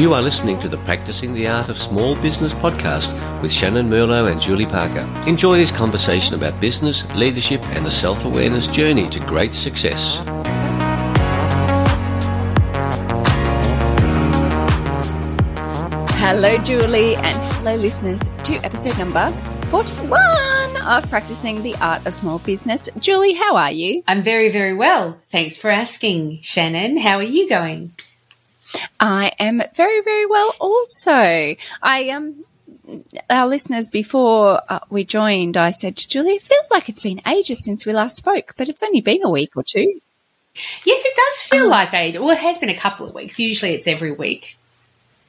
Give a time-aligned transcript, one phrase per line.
[0.00, 3.12] You are listening to the Practicing the Art of Small Business podcast
[3.42, 5.06] with Shannon Merlo and Julie Parker.
[5.26, 10.22] Enjoy this conversation about business, leadership, and the self awareness journey to great success.
[16.16, 19.28] Hello, Julie, and hello, listeners, to episode number
[19.68, 22.88] 41 of Practicing the Art of Small Business.
[22.98, 24.02] Julie, how are you?
[24.08, 25.20] I'm very, very well.
[25.30, 26.96] Thanks for asking, Shannon.
[26.96, 27.92] How are you going?
[28.98, 31.56] I am very, very well also.
[31.82, 32.44] I um
[33.28, 37.20] our listeners before uh, we joined, I said to Julie, it feels like it's been
[37.26, 40.00] ages since we last spoke, but it's only been a week or two.
[40.84, 42.20] Yes, it does feel um, like ages.
[42.20, 43.38] Well, it has been a couple of weeks.
[43.38, 44.56] Usually it's every week.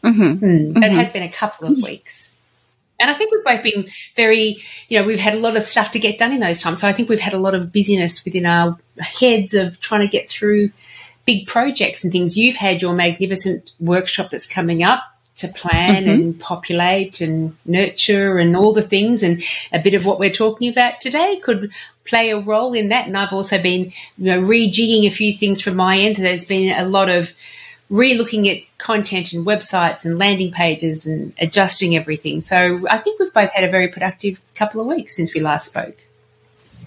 [0.03, 0.21] Mm-hmm.
[0.23, 0.83] Mm, mm-hmm.
[0.83, 2.39] It has been a couple of weeks.
[2.99, 5.91] And I think we've both been very, you know, we've had a lot of stuff
[5.91, 6.81] to get done in those times.
[6.81, 10.07] So I think we've had a lot of busyness within our heads of trying to
[10.07, 10.71] get through
[11.25, 12.37] big projects and things.
[12.37, 15.03] You've had your magnificent workshop that's coming up
[15.37, 16.09] to plan mm-hmm.
[16.09, 19.23] and populate and nurture and all the things.
[19.23, 21.71] And a bit of what we're talking about today could
[22.05, 23.07] play a role in that.
[23.07, 26.17] And I've also been, you know, rejigging a few things from my end.
[26.17, 27.33] There's been a lot of
[27.89, 32.41] re-looking at content and websites and landing pages and adjusting everything.
[32.41, 35.67] So I think we've both had a very productive couple of weeks since we last
[35.67, 35.97] spoke.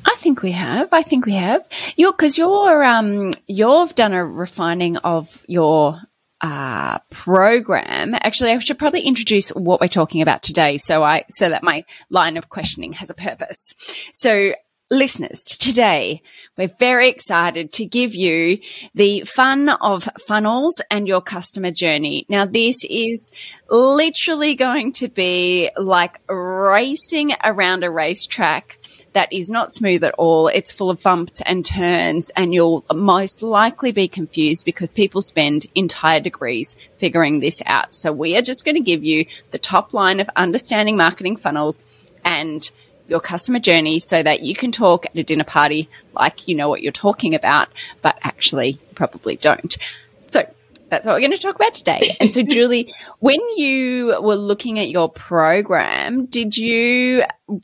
[0.07, 0.89] I think we have.
[0.93, 1.67] I think we have.
[1.97, 6.01] You're because you're um you've done a refining of your
[6.41, 8.15] uh, program.
[8.15, 11.85] Actually, I should probably introduce what we're talking about today, so I so that my
[12.11, 13.75] line of questioning has a purpose.
[14.13, 14.53] So,
[14.91, 16.21] listeners, today
[16.59, 18.59] we're very excited to give you
[18.95, 22.27] the fun of funnels and your customer journey.
[22.29, 23.33] Now, this is
[23.71, 28.79] literally going to be like racing around a racetrack
[29.15, 30.49] that is not smooth at all.
[30.49, 35.67] It's full of bumps and turns, and you'll most likely be confused because people spend
[35.75, 37.95] entire degrees figuring this out.
[37.95, 41.85] So, we are just going to give you the top line of understanding marketing funnels
[42.25, 42.71] and
[43.09, 46.69] your customer journey so that you can talk at a dinner party like you know
[46.69, 47.69] what you're talking about,
[48.03, 49.77] but actually probably don't.
[50.21, 50.43] So,
[50.91, 52.17] that's what we're going to talk about today.
[52.21, 57.23] And so, Julie, when you were looking at your program, did you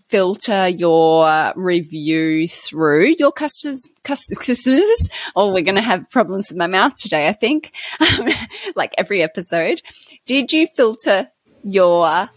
[0.08, 3.88] filter your review through your customers?
[4.04, 5.10] Customers?
[5.36, 7.72] Oh, we're going to have problems with my mouth today, I think,
[8.74, 9.80] like every episode.
[10.26, 11.28] Did you filter
[11.62, 12.30] your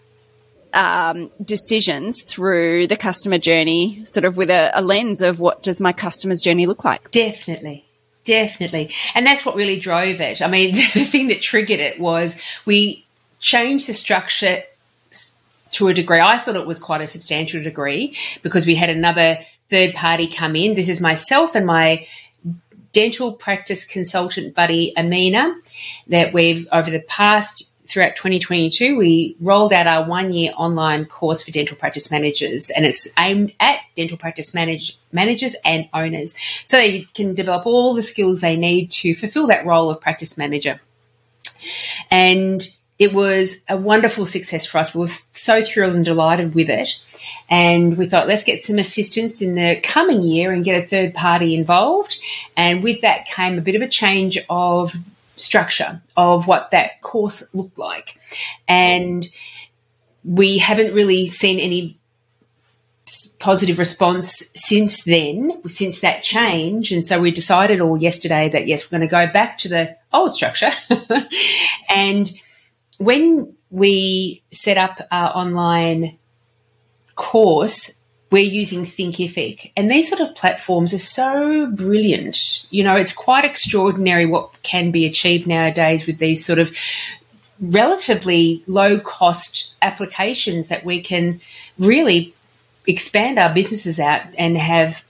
[0.73, 5.79] um, decisions through the customer journey, sort of with a, a lens of what does
[5.79, 7.11] my customer's journey look like?
[7.11, 7.85] Definitely.
[8.25, 8.94] Definitely.
[9.16, 10.41] And that's what really drove it.
[10.41, 13.06] I mean, the thing that triggered it was we
[13.39, 14.63] changed the structure
[15.72, 16.19] to a degree.
[16.19, 19.39] I thought it was quite a substantial degree because we had another
[19.69, 20.75] third party come in.
[20.75, 22.07] This is myself and my
[22.94, 25.56] dental practice consultant buddy Amina
[26.07, 31.44] that we've over the past throughout 2022, we rolled out our one year online course
[31.44, 36.34] for dental practice managers, and it's aimed at dental practice manage, managers and owners
[36.66, 40.38] so they can develop all the skills they need to fulfill that role of practice
[40.40, 40.81] manager.
[42.09, 42.68] And
[42.98, 44.96] it was a wonderful success for us.
[44.96, 47.00] We were so thrilled and delighted with it.
[47.50, 51.14] And we thought, let's get some assistance in the coming year and get a third
[51.14, 52.20] party involved.
[52.58, 54.96] And with that came a bit of a change of
[55.35, 58.19] structure of what that course looked like.
[58.67, 59.27] And
[60.23, 61.99] we haven't really seen any
[63.39, 66.91] positive response since then, since that change.
[66.91, 69.97] And so we decided all yesterday that yes, we're going to go back to the
[70.13, 70.71] old structure.
[71.89, 72.31] and
[73.00, 76.17] when we set up our online
[77.15, 78.00] course,
[78.33, 79.71] we're using Thinkific.
[79.77, 82.66] And these sort of platforms are so brilliant.
[82.71, 86.75] You know, it's quite extraordinary what can be achieved nowadays with these sort of
[87.61, 91.41] relatively low cost applications that we can
[91.77, 92.33] really
[92.88, 95.05] expand our businesses out and have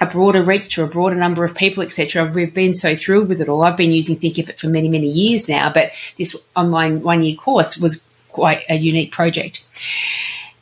[0.00, 2.26] a broader reach to a broader number of people, etc.
[2.26, 3.62] We've been so thrilled with it all.
[3.62, 7.78] I've been using Thinkific for many, many years now, but this online one year course
[7.78, 9.64] was quite a unique project.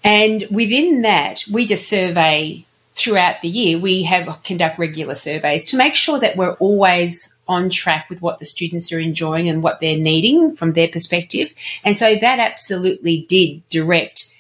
[0.07, 2.65] And within that, we just survey
[2.95, 3.77] throughout the year.
[3.77, 8.39] We have conduct regular surveys to make sure that we're always on track with what
[8.39, 11.53] the students are enjoying and what they're needing from their perspective.
[11.83, 14.33] And so that absolutely did direct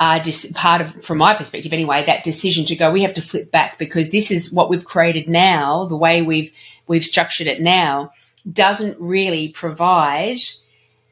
[0.00, 0.20] uh,
[0.54, 3.78] part of, from my perspective anyway, that decision to go, we have to flip back
[3.78, 6.50] because this is what we've created now, the way we've,
[6.88, 8.10] we've structured it now
[8.52, 10.40] doesn't really provide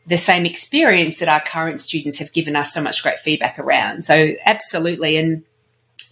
[0.06, 4.04] the same experience that our current students have given us so much great feedback around.
[4.04, 5.16] So absolutely.
[5.16, 5.44] And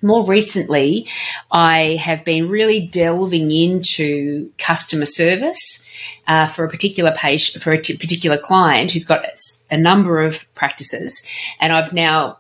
[0.03, 1.07] more recently,
[1.51, 5.87] I have been really delving into customer service
[6.27, 9.25] uh, for a particular patient, for a t- particular client who's got
[9.71, 11.27] a number of practices,
[11.61, 12.39] and I've now,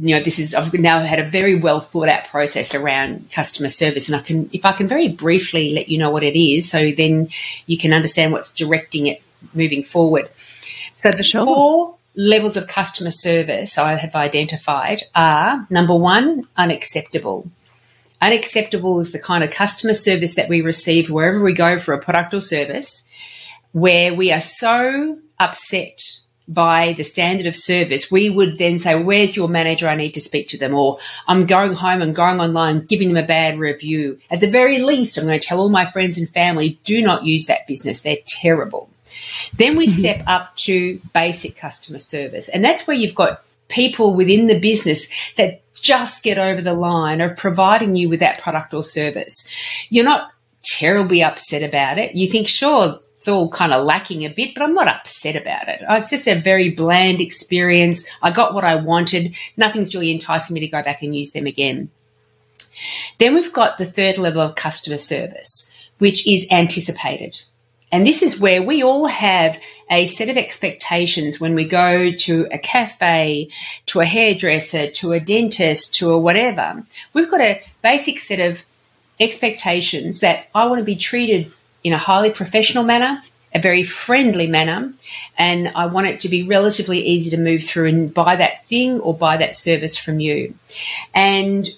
[0.00, 3.68] you know, this is I've now had a very well thought out process around customer
[3.68, 6.68] service, and I can, if I can very briefly let you know what it is,
[6.68, 7.28] so then
[7.66, 9.22] you can understand what's directing it
[9.54, 10.28] moving forward.
[10.96, 11.44] So the sure.
[11.44, 17.50] four levels of customer service I have identified are number one, unacceptable.
[18.20, 21.98] Unacceptable is the kind of customer service that we receive wherever we go for a
[21.98, 23.08] product or service
[23.72, 26.00] where we are so upset
[26.48, 29.88] by the standard of service, we would then say, Where's your manager?
[29.88, 30.74] I need to speak to them.
[30.74, 34.18] Or I'm going home and going online, giving them a bad review.
[34.30, 37.24] At the very least, I'm going to tell all my friends and family, do not
[37.24, 38.02] use that business.
[38.02, 38.90] They're terrible.
[39.54, 40.00] Then we mm-hmm.
[40.00, 42.48] step up to basic customer service.
[42.48, 47.20] And that's where you've got people within the business that just get over the line
[47.20, 49.48] of providing you with that product or service.
[49.90, 50.30] You're not
[50.62, 52.14] terribly upset about it.
[52.14, 55.68] You think, sure, it's all kind of lacking a bit, but I'm not upset about
[55.68, 55.80] it.
[55.88, 58.06] It's just a very bland experience.
[58.22, 59.34] I got what I wanted.
[59.56, 61.90] Nothing's really enticing me to go back and use them again.
[63.18, 67.40] Then we've got the third level of customer service, which is anticipated.
[67.92, 69.60] And this is where we all have
[69.90, 73.50] a set of expectations when we go to a cafe,
[73.86, 76.82] to a hairdresser, to a dentist, to a whatever.
[77.12, 78.64] We've got a basic set of
[79.20, 81.52] expectations that I want to be treated
[81.84, 83.22] in a highly professional manner,
[83.54, 84.94] a very friendly manner,
[85.36, 89.00] and I want it to be relatively easy to move through and buy that thing
[89.00, 90.54] or buy that service from you.
[91.14, 91.68] And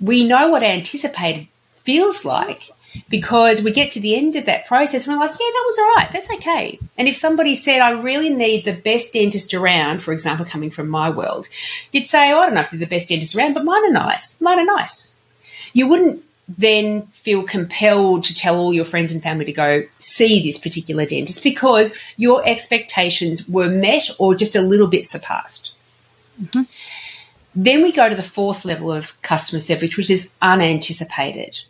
[0.00, 1.48] we know what anticipated
[1.84, 2.70] feels like
[3.08, 5.78] because we get to the end of that process and we're like, yeah, that was
[5.78, 6.08] all right.
[6.12, 6.78] That's okay.
[6.98, 10.88] And if somebody said, I really need the best dentist around, for example, coming from
[10.88, 11.48] my world,
[11.92, 13.92] you'd say, oh, I don't know if they're the best dentist around, but mine are
[13.92, 14.40] nice.
[14.40, 15.20] Mine are nice.
[15.72, 20.42] You wouldn't then feel compelled to tell all your friends and family to go see
[20.42, 25.74] this particular dentist because your expectations were met or just a little bit surpassed.
[26.42, 26.62] Mm-hmm.
[27.54, 31.60] Then we go to the fourth level of customer service, which is unanticipated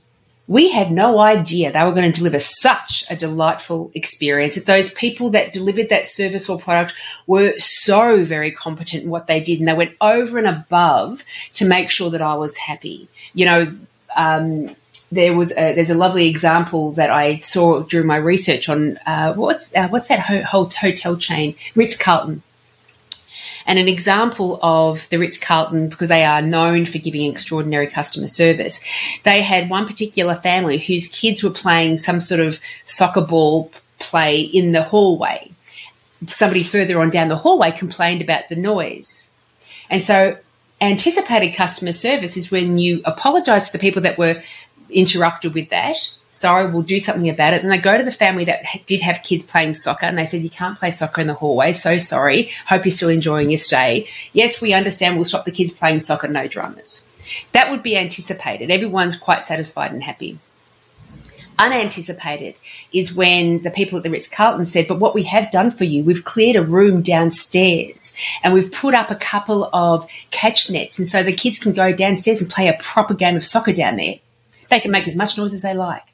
[0.50, 4.56] we had no idea they were going to deliver such a delightful experience.
[4.56, 6.92] That those people that delivered that service or product
[7.28, 11.22] were so very competent in what they did, and they went over and above
[11.54, 13.06] to make sure that I was happy.
[13.32, 13.74] You know,
[14.16, 14.74] um,
[15.12, 19.34] there was a, there's a lovely example that I saw during my research on uh,
[19.34, 22.42] what's uh, what's that ho- hotel chain Ritz Carlton
[23.70, 28.26] and an example of the Ritz Carlton, because they are known for giving extraordinary customer
[28.26, 28.82] service,
[29.22, 33.70] they had one particular family whose kids were playing some sort of soccer ball
[34.00, 35.52] play in the hallway.
[36.26, 39.30] Somebody further on down the hallway complained about the noise.
[39.88, 40.36] And so
[40.80, 44.42] anticipated customer service is when you apologize to the people that were
[44.90, 45.96] interrupted with that
[46.40, 47.62] sorry, we'll do something about it.
[47.62, 50.40] And they go to the family that did have kids playing soccer and they said,
[50.40, 51.72] you can't play soccer in the hallway.
[51.72, 52.50] So sorry.
[52.66, 54.08] Hope you're still enjoying your stay.
[54.32, 55.16] Yes, we understand.
[55.16, 56.28] We'll stop the kids playing soccer.
[56.28, 57.06] No dramas.
[57.52, 58.70] That would be anticipated.
[58.70, 60.38] Everyone's quite satisfied and happy.
[61.58, 62.54] Unanticipated
[62.90, 65.84] is when the people at the Ritz Carlton said, But what we have done for
[65.84, 70.98] you, we've cleared a room downstairs and we've put up a couple of catch nets.
[70.98, 73.96] And so the kids can go downstairs and play a proper game of soccer down
[73.96, 74.14] there.
[74.70, 76.04] They can make as much noise as they like.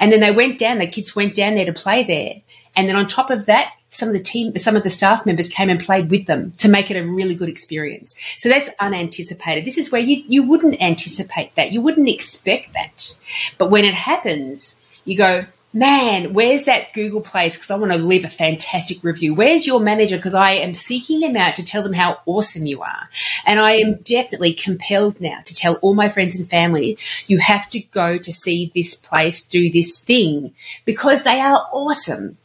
[0.00, 2.42] And then they went down, the kids went down there to play there.
[2.74, 5.48] And then on top of that, some of the team, some of the staff members
[5.48, 8.16] came and played with them to make it a really good experience.
[8.38, 9.66] So that's unanticipated.
[9.66, 11.72] This is where you, you wouldn't anticipate that.
[11.72, 13.14] You wouldn't expect that.
[13.58, 17.56] But when it happens, you go, man, where's that Google place?
[17.56, 19.34] Because I want to leave a fantastic review.
[19.34, 20.16] Where's your manager?
[20.16, 23.08] Because I am seeking him out to tell them how awesome you are.
[23.46, 27.68] And I am definitely compelled now to tell all my friends and family, you have
[27.70, 32.36] to go to see this place, do this thing, because they are awesome.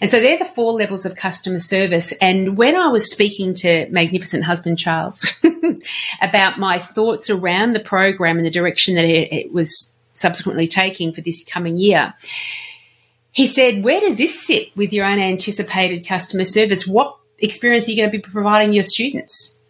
[0.00, 2.12] And so they're the four levels of customer service.
[2.20, 5.32] And when I was speaking to magnificent husband Charles
[6.22, 11.20] about my thoughts around the program and the direction that it, was subsequently taking for
[11.20, 12.14] this coming year.
[13.32, 16.86] He said, Where does this sit with your unanticipated customer service?
[16.86, 19.60] What experience are you going to be providing your students?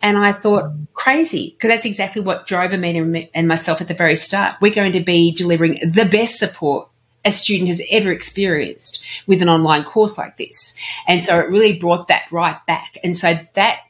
[0.00, 4.14] And I thought, crazy, because that's exactly what drove Amina and myself at the very
[4.14, 4.56] start.
[4.60, 6.88] We're going to be delivering the best support
[7.24, 10.76] a student has ever experienced with an online course like this.
[11.08, 12.96] And so it really brought that right back.
[13.02, 13.80] And so that,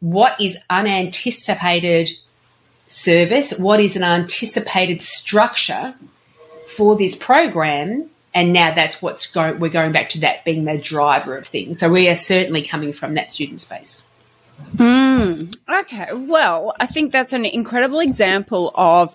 [0.00, 2.10] what is unanticipated
[2.92, 5.94] service, what is an anticipated structure
[6.76, 8.08] for this program.
[8.34, 11.78] And now that's what's going, we're going back to that being the driver of things.
[11.78, 14.08] So we are certainly coming from that student space.
[14.76, 16.08] Mm, okay.
[16.12, 19.14] Well, I think that's an incredible example of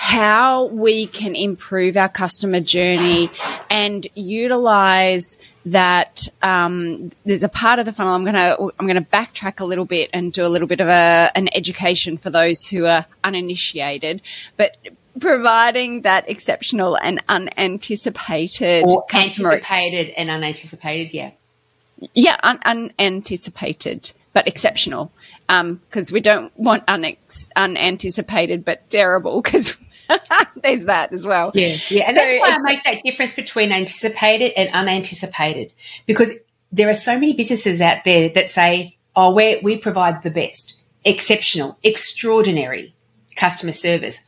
[0.00, 3.28] how we can improve our customer journey
[3.68, 8.94] and utilize that um, there's a part of the funnel I'm going to I'm going
[8.94, 12.30] to backtrack a little bit and do a little bit of a, an education for
[12.30, 14.22] those who are uninitiated
[14.56, 14.76] but
[15.18, 21.32] providing that exceptional and unanticipated or customer anticipated and unanticipated yeah.
[22.14, 25.10] Yeah un- unanticipated but exceptional.
[25.48, 29.76] Because um, we don't want unex- unanticipated but terrible because
[30.62, 31.52] There's that as well.
[31.54, 35.72] Yeah, yeah, and so that's why I make that difference between anticipated and unanticipated
[36.06, 36.32] because
[36.72, 40.74] there are so many businesses out there that say, "Oh, we we provide the best,
[41.04, 42.94] exceptional, extraordinary
[43.36, 44.24] customer service."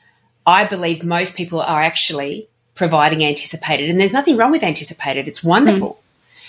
[0.46, 5.28] I believe most people are actually providing anticipated, and there's nothing wrong with anticipated.
[5.28, 5.94] It's wonderful.
[5.94, 5.99] Mm.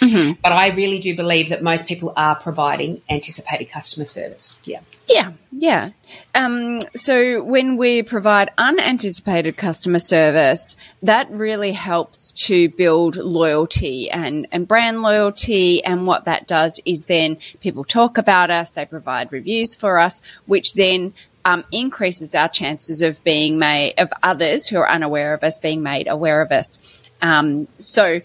[0.01, 0.33] Mm-hmm.
[0.41, 4.61] But I really do believe that most people are providing anticipated customer service.
[4.65, 4.81] Yeah.
[5.07, 5.91] Yeah, yeah.
[6.33, 14.47] Um, so when we provide unanticipated customer service, that really helps to build loyalty and,
[14.51, 15.83] and brand loyalty.
[15.83, 20.21] And what that does is then people talk about us, they provide reviews for us,
[20.45, 21.13] which then
[21.45, 25.83] um, increases our chances of being made, of others who are unaware of us being
[25.83, 26.79] made aware of us.
[27.21, 28.21] Um, so,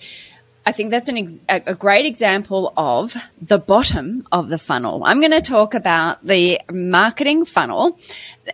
[0.69, 5.05] I think that's an a great example of the bottom of the funnel.
[5.05, 8.01] I'm going to talk about the marketing funnel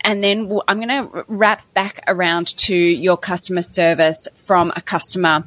[0.02, 5.44] and then I'm going to wrap back around to your customer service from a customer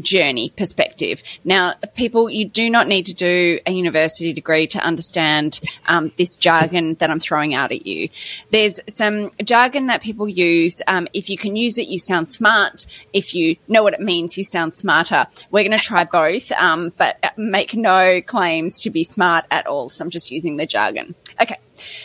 [0.00, 1.22] journey perspective.
[1.44, 6.36] Now, people, you do not need to do a university degree to understand um, this
[6.36, 8.08] jargon that I'm throwing out at you.
[8.50, 10.82] There's some jargon that people use.
[10.86, 12.86] Um, if you can use it, you sound smart.
[13.12, 15.26] If you know what it means, you sound smarter.
[15.50, 19.88] We're going to try both, um, but make no claims to be smart at all.
[19.88, 21.14] So I'm just using the jargon.
[21.40, 21.58] Okay.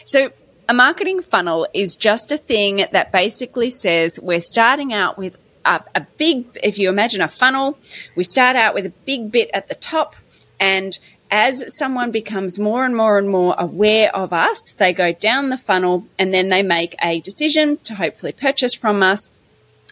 [0.05, 0.31] So
[0.69, 5.81] a marketing funnel is just a thing that basically says we're starting out with a,
[5.95, 7.77] a big, if you imagine a funnel,
[8.15, 10.15] we start out with a big bit at the top
[10.59, 10.97] and
[11.33, 15.57] as someone becomes more and more and more aware of us, they go down the
[15.57, 19.31] funnel and then they make a decision to hopefully purchase from us.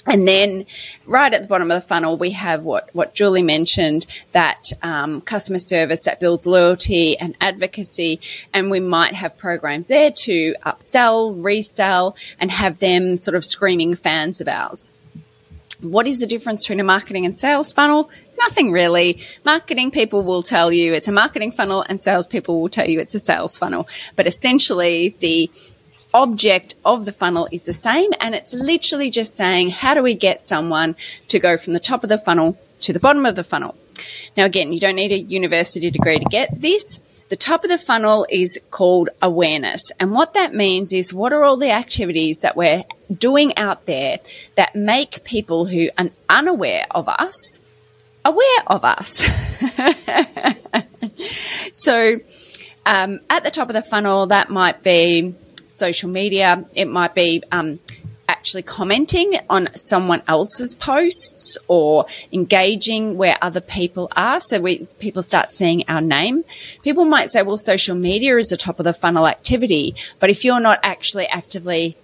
[0.06, 0.68] And then
[1.08, 5.22] right at the bottom of the funnel, we have what, what Julie mentioned, that um,
[5.22, 8.20] customer service that builds loyalty and advocacy.
[8.54, 13.96] And we might have programs there to upsell, resell, and have them sort of screaming
[13.96, 14.92] fans of ours.
[15.82, 18.10] What is the difference between a marketing and sales funnel?
[18.38, 19.20] Nothing really.
[19.44, 23.00] Marketing people will tell you it's a marketing funnel and sales people will tell you
[23.00, 23.88] it's a sales funnel.
[24.16, 25.50] But essentially the
[26.14, 30.14] object of the funnel is the same and it's literally just saying how do we
[30.14, 30.96] get someone
[31.30, 33.76] to go from the top of the funnel to the bottom of the funnel.
[34.38, 37.00] Now again, you don't need a university degree to get this.
[37.32, 39.90] The top of the funnel is called awareness.
[40.02, 44.20] And what that means is what are all the activities that we're doing out there
[44.56, 47.62] that make people who are unaware of us
[48.26, 49.26] aware of us?
[51.72, 52.20] so,
[52.86, 55.34] um, at the top of the funnel, that might be
[55.68, 56.66] social media.
[56.74, 57.80] It might be um,
[58.32, 64.40] actually commenting on someone else's posts or engaging where other people are.
[64.40, 66.46] So we, people start seeing our name.
[66.82, 70.46] People might say, well, social media is a top of the funnel activity, but if
[70.46, 71.98] you're not actually actively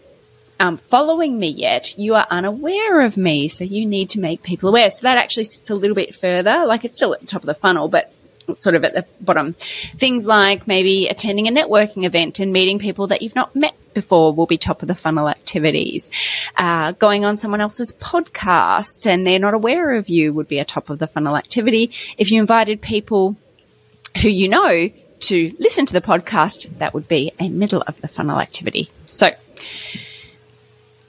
[0.60, 3.48] um, following me yet, you are unaware of me.
[3.48, 4.90] So you need to make people aware.
[4.90, 7.48] So that actually sits a little bit further, like it's still at the top of
[7.48, 8.12] the funnel, but
[8.56, 9.54] sort of at the bottom.
[9.54, 14.32] Things like maybe attending a networking event and meeting people that you've not met before
[14.32, 16.12] will be top of the funnel activities.
[16.56, 20.66] Uh, going on someone else's podcast and they're not aware of you would be a
[20.66, 21.90] top of the funnel activity.
[22.16, 23.36] If you invited people
[24.22, 28.08] who you know to listen to the podcast, that would be a middle of the
[28.08, 28.92] funnel activity.
[29.08, 29.32] So,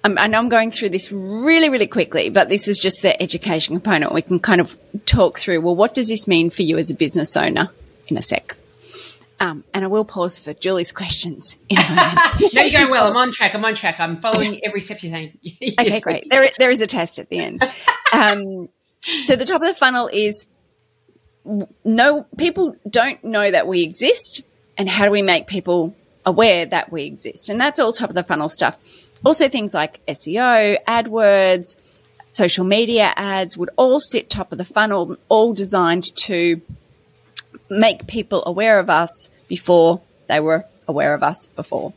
[0.02, 3.74] I know I'm going through this really, really quickly, but this is just the education
[3.74, 4.14] component.
[4.14, 6.94] We can kind of talk through, well, what does this mean for you as a
[6.94, 7.68] business owner
[8.06, 8.56] in a sec?
[9.40, 12.18] Um, and I will pause for Julie's questions in a moment.
[12.54, 13.06] no, you're going well.
[13.06, 13.54] I'm on track.
[13.54, 14.00] I'm on track.
[14.00, 15.38] I'm following every step you're saying.
[15.80, 16.28] okay, great.
[16.28, 17.62] There, there is a test at the end.
[18.12, 18.68] Um,
[19.22, 20.48] so the top of the funnel is
[21.84, 24.42] no people don't know that we exist,
[24.76, 25.94] and how do we make people
[26.26, 27.48] aware that we exist?
[27.48, 28.76] And that's all top of the funnel stuff.
[29.24, 31.76] Also, things like SEO, AdWords,
[32.26, 36.60] social media ads would all sit top of the funnel, all designed to
[37.70, 41.92] make people aware of us before they were aware of us before.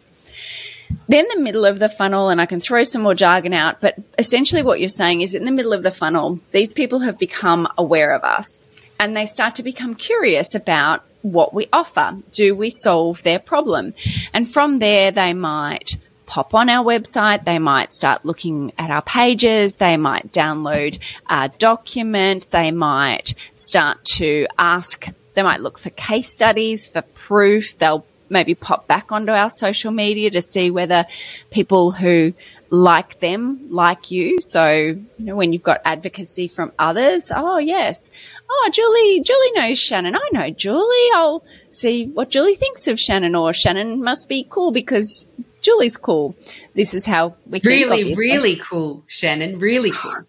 [1.08, 3.96] Then the middle of the funnel, and I can throw some more jargon out, but
[4.18, 7.68] essentially what you're saying is in the middle of the funnel, these people have become
[7.78, 8.68] aware of us
[9.00, 12.18] and they start to become curious about what we offer?
[12.32, 13.94] Do we solve their problem?
[14.34, 17.46] And from there, they might pop on our website.
[17.46, 19.76] They might start looking at our pages.
[19.76, 21.00] They might download
[21.30, 22.50] a document.
[22.52, 27.78] They might start to ask, they might look for case studies for proof.
[27.78, 31.06] They'll maybe pop back onto our social media to see whether
[31.50, 32.34] people who
[32.70, 34.40] like them like you.
[34.42, 38.10] So, you know, when you've got advocacy from others, oh, yes.
[38.50, 40.16] Oh, Julie, Julie knows Shannon.
[40.16, 41.10] I know Julie.
[41.16, 45.28] I'll see what Julie thinks of Shannon or Shannon must be cool because
[45.62, 46.36] Julie's cool.
[46.74, 49.60] This is how we can really, think, really cool, Shannon.
[49.60, 50.26] Really cool.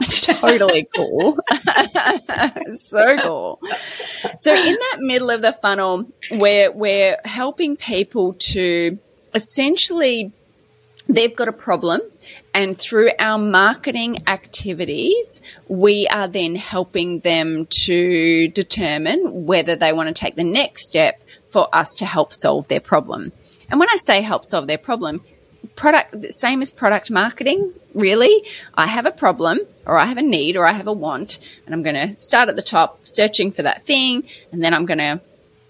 [0.08, 1.38] totally cool.
[2.74, 3.60] so cool.
[4.38, 8.98] So in that middle of the funnel, where we're helping people to
[9.34, 10.32] essentially
[11.08, 12.00] they've got a problem
[12.54, 20.08] and through our marketing activities, we are then helping them to determine whether they want
[20.08, 23.32] to take the next step for us to help solve their problem.
[23.68, 25.24] And when I say help solve their problem,
[25.80, 28.44] product, same as product marketing, really.
[28.74, 31.74] I have a problem or I have a need or I have a want and
[31.74, 34.98] I'm going to start at the top searching for that thing and then I'm going
[34.98, 35.22] to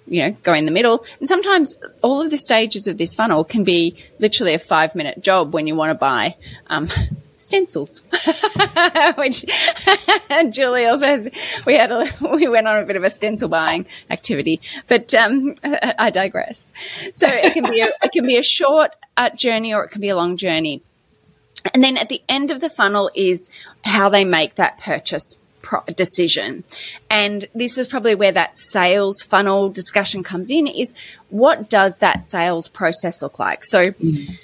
[0.07, 1.05] you know, go in the middle.
[1.21, 5.23] And sometimes all of the stages of this funnel can be literally a five minute
[5.23, 6.37] job when you want to buy
[6.67, 6.89] um,
[7.41, 8.03] stencils,
[9.17, 9.45] which
[10.51, 11.29] Julie also has.
[11.67, 15.55] We had a, we went on a bit of a stencil buying activity, but um,
[15.63, 16.73] I digress.
[17.15, 20.01] So it can be a, it can be a short uh, journey or it can
[20.01, 20.83] be a long journey.
[21.75, 23.49] And then at the end of the funnel is
[23.85, 25.37] how they make that purchase
[25.95, 26.65] decision.
[27.11, 30.95] And this is probably where that sales funnel discussion comes in is
[31.29, 33.65] what does that sales process look like?
[33.65, 34.39] So mm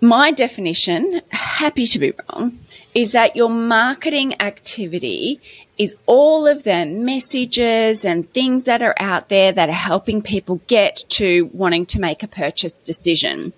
[0.00, 2.58] my definition, happy to be wrong,
[2.94, 5.40] is that your marketing activity
[5.78, 10.60] is all of the messages and things that are out there that are helping people
[10.66, 13.52] get to wanting to make a purchase decision.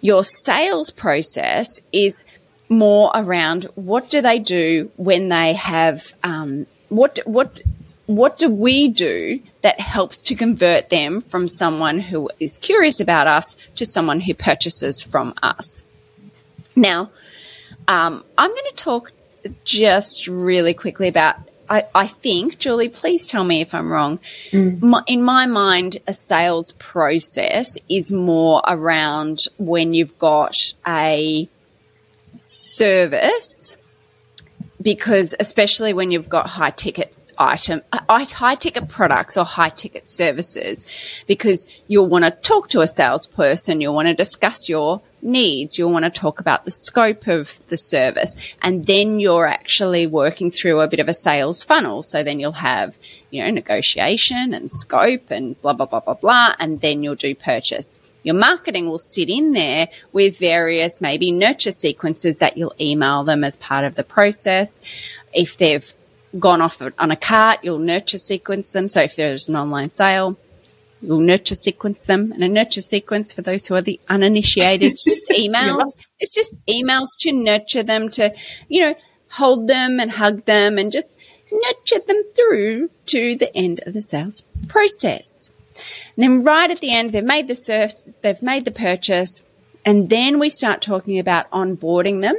[0.00, 2.24] Your sales process is
[2.68, 7.60] more around what do they do when they have um, what what
[8.06, 13.26] what do we do that helps to convert them from someone who is curious about
[13.26, 15.82] us to someone who purchases from us?
[16.76, 17.10] Now,
[17.88, 19.12] um, I'm going to talk
[19.64, 21.36] just really quickly about.
[21.68, 24.18] I, I, think, Julie, please tell me if I'm wrong.
[24.50, 24.82] Mm.
[24.82, 31.48] My, in my mind, a sales process is more around when you've got a
[32.34, 33.78] service,
[34.82, 40.06] because especially when you've got high ticket item, uh, high ticket products or high ticket
[40.06, 40.86] services
[41.26, 45.92] because you'll want to talk to a salesperson, you'll want to discuss your needs, you'll
[45.92, 50.80] want to talk about the scope of the service, and then you're actually working through
[50.80, 52.02] a bit of a sales funnel.
[52.02, 52.98] So then you'll have,
[53.30, 57.34] you know, negotiation and scope and blah, blah, blah, blah, blah, and then you'll do
[57.34, 57.98] purchase.
[58.22, 63.44] Your marketing will sit in there with various maybe nurture sequences that you'll email them
[63.44, 64.80] as part of the process.
[65.32, 65.94] If they've
[66.38, 68.88] gone off on a cart, you'll nurture sequence them.
[68.88, 70.36] So if there's an online sale,
[71.00, 72.32] you'll nurture sequence them.
[72.32, 75.78] And a nurture sequence, for those who are the uninitiated, just emails.
[75.96, 76.04] yeah.
[76.20, 78.34] It's just emails to nurture them, to,
[78.68, 78.94] you know,
[79.30, 81.16] hold them and hug them and just
[81.50, 85.50] nurture them through to the end of the sales process.
[86.16, 87.92] And then right at the end, they've made the surf,
[88.22, 89.44] they've made the purchase,
[89.84, 92.36] and then we start talking about onboarding them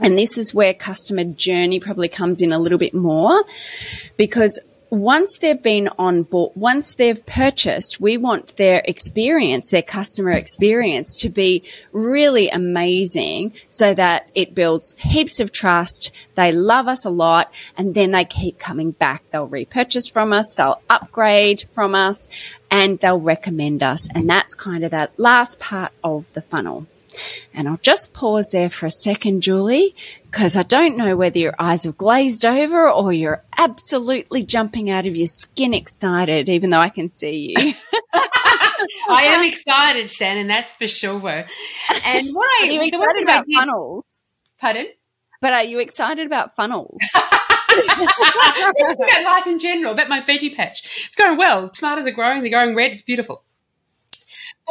[0.00, 3.44] and this is where customer journey probably comes in a little bit more
[4.16, 4.58] because
[4.90, 11.14] once they've been on board, once they've purchased, we want their experience, their customer experience
[11.16, 16.10] to be really amazing so that it builds heaps of trust.
[16.34, 19.22] They love us a lot and then they keep coming back.
[19.30, 20.52] They'll repurchase from us.
[20.54, 22.28] They'll upgrade from us
[22.70, 24.08] and they'll recommend us.
[24.12, 26.86] And that's kind of that last part of the funnel.
[27.52, 31.54] And I'll just pause there for a second, Julie, because I don't know whether your
[31.58, 36.78] eyes have glazed over or you're absolutely jumping out of your skin excited, even though
[36.78, 37.74] I can see you.
[39.08, 41.44] I am excited, Shannon, that's for sure.
[42.06, 44.22] And what are you excited about did, funnels?
[44.58, 44.86] Pardon?
[45.40, 47.00] But are you excited about funnels?
[47.14, 51.04] about life in general, about my veggie patch.
[51.06, 51.70] It's going well.
[51.70, 53.44] Tomatoes are growing, they're going red, it's beautiful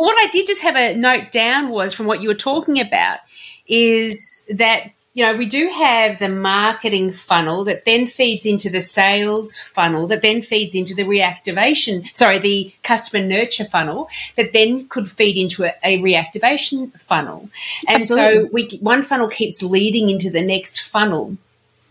[0.02, 3.20] what I did just have a note down was from what you were talking about
[3.68, 8.82] is that you know we do have the marketing funnel that then feeds into the
[8.82, 14.08] sales funnel that then feeds into the reactivation sorry the customer nurture funnel
[14.38, 17.50] that then could feed into a, a reactivation funnel
[17.88, 18.46] and Absolutely.
[18.46, 21.36] so we one funnel keeps leading into the next funnel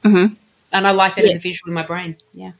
[0.05, 0.35] mm-hmm.
[0.73, 1.35] and I like that yes.
[1.35, 2.53] as a visual in my brain yeah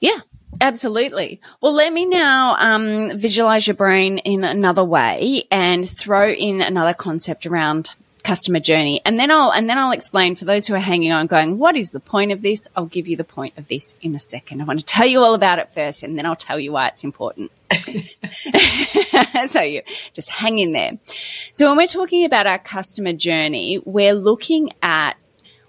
[0.00, 0.20] yeah
[0.60, 1.40] Absolutely.
[1.60, 6.94] Well, let me now um, visualize your brain in another way and throw in another
[6.94, 7.90] concept around
[8.26, 9.00] customer journey.
[9.04, 11.76] And then I'll, and then I'll explain for those who are hanging on going, what
[11.76, 12.66] is the point of this?
[12.74, 14.60] I'll give you the point of this in a second.
[14.60, 16.88] I want to tell you all about it first and then I'll tell you why
[16.88, 17.52] it's important.
[19.46, 20.98] so you just hang in there.
[21.52, 25.14] So when we're talking about our customer journey, we're looking at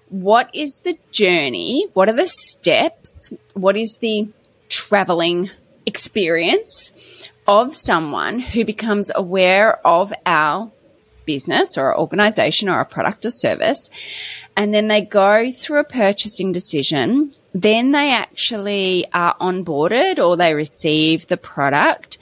[0.09, 1.87] what is the journey?
[1.93, 3.33] What are the steps?
[3.53, 4.29] What is the
[4.69, 5.49] traveling
[5.85, 10.71] experience of someone who becomes aware of our
[11.25, 13.89] business or our organization or a product or service.
[14.55, 17.33] And then they go through a purchasing decision.
[17.53, 22.17] Then they actually are onboarded or they receive the product.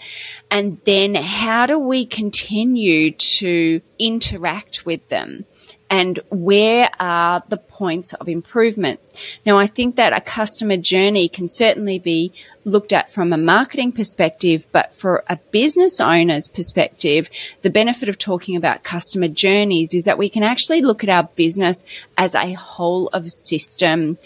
[0.52, 5.46] And then how do we continue to interact with them?
[5.90, 9.00] And where are the points of improvement?
[9.46, 12.34] Now, I think that a customer journey can certainly be
[12.66, 17.30] looked at from a marketing perspective, but for a business owner's perspective,
[17.62, 21.30] the benefit of talking about customer journeys is that we can actually look at our
[21.36, 21.86] business
[22.18, 24.18] as a whole of system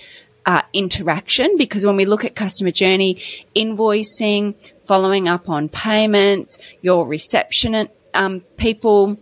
[0.45, 3.15] uh, interaction because when we look at customer journey,
[3.55, 9.17] invoicing, following up on payments, your reception um, people,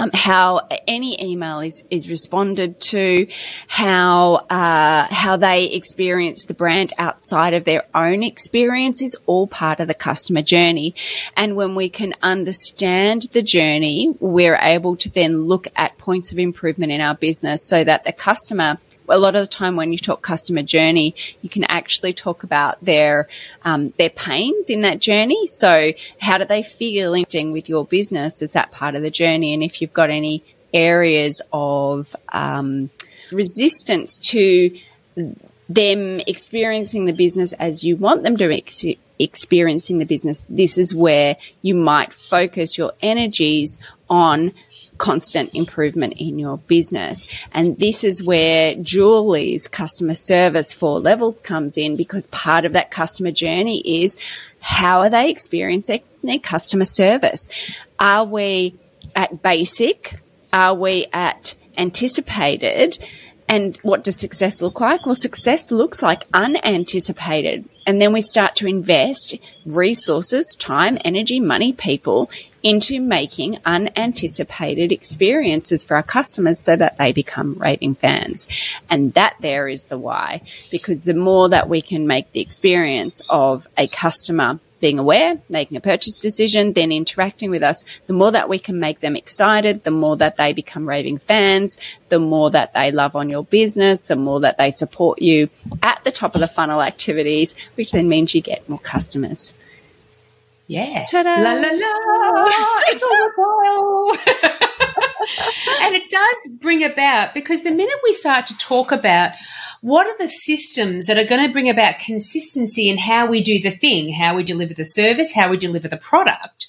[0.00, 3.26] um, how any email is, is responded to,
[3.68, 9.80] how uh, how they experience the brand outside of their own experience is all part
[9.80, 10.94] of the customer journey.
[11.36, 16.38] And when we can understand the journey, we're able to then look at points of
[16.38, 18.78] improvement in our business so that the customer
[19.10, 22.82] a lot of the time when you talk customer journey, you can actually talk about
[22.84, 23.28] their
[23.64, 25.46] um, their pains in that journey.
[25.46, 28.42] So how do they feel interacting with your business?
[28.42, 29.54] Is that part of the journey?
[29.54, 30.42] And if you've got any
[30.72, 32.90] areas of um,
[33.32, 34.76] resistance to
[35.68, 38.84] them experiencing the business as you want them to ex-
[39.18, 44.52] experiencing the business, this is where you might focus your energies on
[45.00, 47.26] constant improvement in your business.
[47.52, 52.90] And this is where Julie's customer service four levels comes in because part of that
[52.90, 54.18] customer journey is
[54.60, 57.48] how are they experiencing their customer service?
[57.98, 58.74] Are we
[59.16, 60.20] at basic?
[60.52, 62.98] Are we at anticipated?
[63.48, 65.06] And what does success look like?
[65.06, 67.64] Well, success looks like unanticipated.
[67.86, 69.34] And then we start to invest
[69.64, 72.30] resources, time, energy, money, people
[72.62, 78.46] into making unanticipated experiences for our customers so that they become raving fans.
[78.88, 83.22] And that there is the why, because the more that we can make the experience
[83.28, 88.32] of a customer being aware, making a purchase decision, then interacting with us, the more
[88.32, 91.76] that we can make them excited, the more that they become raving fans,
[92.08, 95.50] the more that they love on your business, the more that they support you
[95.82, 99.52] at the top of the funnel activities, which then means you get more customers.
[100.70, 101.04] Yeah.
[101.04, 101.40] Ta-da.
[101.40, 102.46] La la la.
[102.90, 104.12] it's all worthwhile.
[105.82, 109.32] and it does bring about because the minute we start to talk about
[109.80, 113.60] what are the systems that are going to bring about consistency in how we do
[113.60, 116.68] the thing, how we deliver the service, how we deliver the product,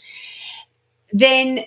[1.13, 1.65] then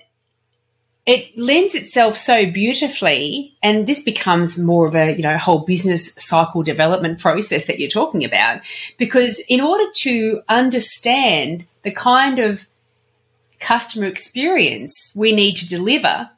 [1.06, 6.12] it lends itself so beautifully and this becomes more of a you know whole business
[6.14, 8.60] cycle development process that you're talking about
[8.96, 12.66] because in order to understand the kind of
[13.60, 16.30] customer experience we need to deliver,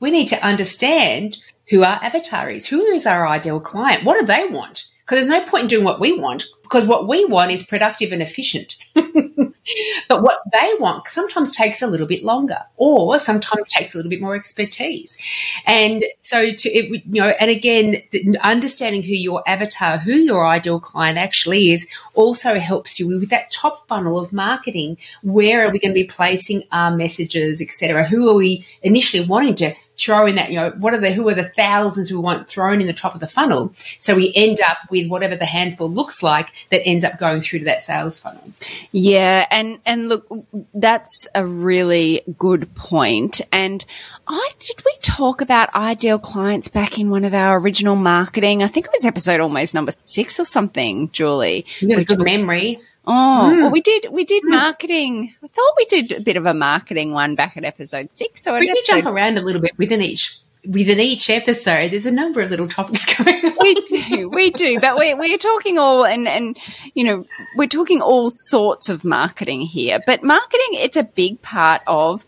[0.00, 1.36] we need to understand
[1.68, 4.84] who our avatar is, who is our ideal client, what do they want?
[5.06, 8.10] Because there's no point in doing what we want because what we want is productive
[8.10, 8.74] and efficient.
[8.94, 14.10] but what they want sometimes takes a little bit longer or sometimes takes a little
[14.10, 15.16] bit more expertise.
[15.64, 18.02] And so to, it, you know, and again,
[18.40, 23.52] understanding who your avatar, who your ideal client actually is also helps you with that
[23.52, 24.98] top funnel of marketing.
[25.22, 28.04] Where are we going to be placing our messages, etc.?
[28.04, 31.28] Who are we initially wanting to throw in that, you know, what are the, who
[31.28, 33.72] are the thousands we want thrown in the top of the funnel?
[33.98, 37.60] So we end up with whatever the handful looks like that ends up going through
[37.60, 38.52] to that sales funnel.
[38.92, 39.46] Yeah.
[39.50, 40.26] And, and look,
[40.74, 43.40] that's a really good point.
[43.52, 43.84] And
[44.28, 48.62] I, did we talk about ideal clients back in one of our original marketing?
[48.62, 51.64] I think it was episode almost number six or something, Julie.
[51.80, 52.80] You got a good memory.
[53.06, 53.62] Oh, mm.
[53.62, 54.50] well, we did we did mm.
[54.50, 55.34] marketing.
[55.42, 58.42] I thought we did a bit of a marketing one back at episode six.
[58.42, 61.92] So we did jump around a little bit within each within each episode.
[61.92, 63.44] There's a number of little topics going.
[63.44, 63.56] on.
[63.60, 66.58] We do, we do, but we're we're talking all and and
[66.94, 70.00] you know we're talking all sorts of marketing here.
[70.04, 72.24] But marketing, it's a big part of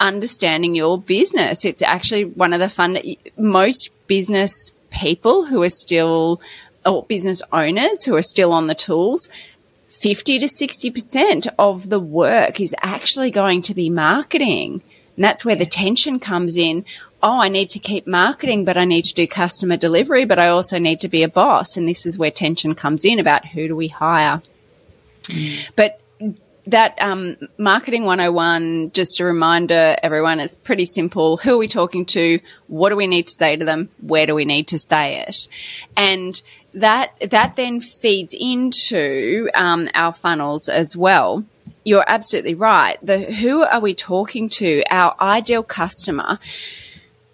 [0.00, 1.64] understanding your business.
[1.64, 2.98] It's actually one of the fun
[3.36, 6.40] most business people who are still
[6.86, 9.28] or business owners who are still on the tools
[9.96, 14.82] 50 to 60% of the work is actually going to be marketing.
[15.16, 16.84] And that's where the tension comes in.
[17.22, 20.48] Oh, I need to keep marketing, but I need to do customer delivery, but I
[20.48, 21.76] also need to be a boss.
[21.76, 24.42] And this is where tension comes in about who do we hire.
[25.24, 25.70] Mm.
[25.74, 26.00] But
[26.66, 32.04] that um, marketing 101 just a reminder everyone it's pretty simple who are we talking
[32.04, 35.20] to what do we need to say to them where do we need to say
[35.20, 35.46] it
[35.96, 36.42] and
[36.76, 41.44] that that then feeds into um, our funnels as well.
[41.84, 42.98] You're absolutely right.
[43.02, 44.82] The who are we talking to?
[44.90, 46.38] Our ideal customer.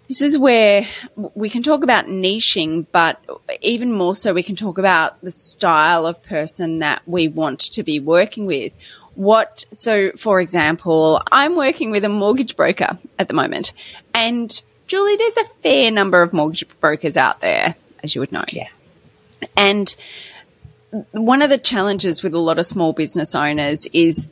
[0.07, 3.23] This is where we can talk about niching, but
[3.61, 7.83] even more so, we can talk about the style of person that we want to
[7.83, 8.75] be working with.
[9.15, 13.73] What so for example i'm working with a mortgage broker at the moment.
[14.15, 18.43] And julie there's a fair number of mortgage brokers out there as you would know.
[18.51, 18.69] Yeah
[19.55, 19.95] and
[21.11, 24.27] one of the challenges with a lot of small business owners is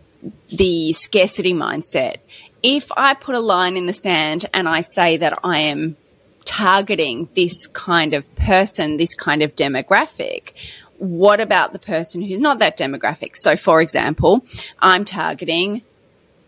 [0.51, 2.17] the scarcity mindset
[2.61, 5.97] if i put a line in the sand and i say that i am
[6.45, 10.53] targeting this kind of person this kind of demographic
[11.01, 13.31] what about the person who's not that demographic?
[13.33, 14.45] So, for example,
[14.79, 15.81] I'm targeting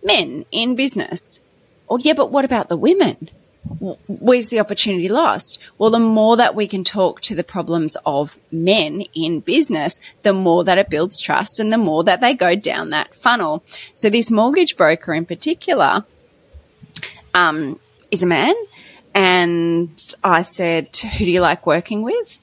[0.03, 1.41] men in business.
[1.89, 3.31] Oh, yeah, but what about the women?
[4.07, 5.57] Where's the opportunity lost?
[5.77, 10.33] Well, the more that we can talk to the problems of men in business, the
[10.33, 13.63] more that it builds trust and the more that they go down that funnel.
[13.93, 16.05] So, this mortgage broker in particular
[17.33, 17.79] um,
[18.11, 18.55] is a man.
[19.15, 19.89] And
[20.23, 22.41] I said, Who do you like working with?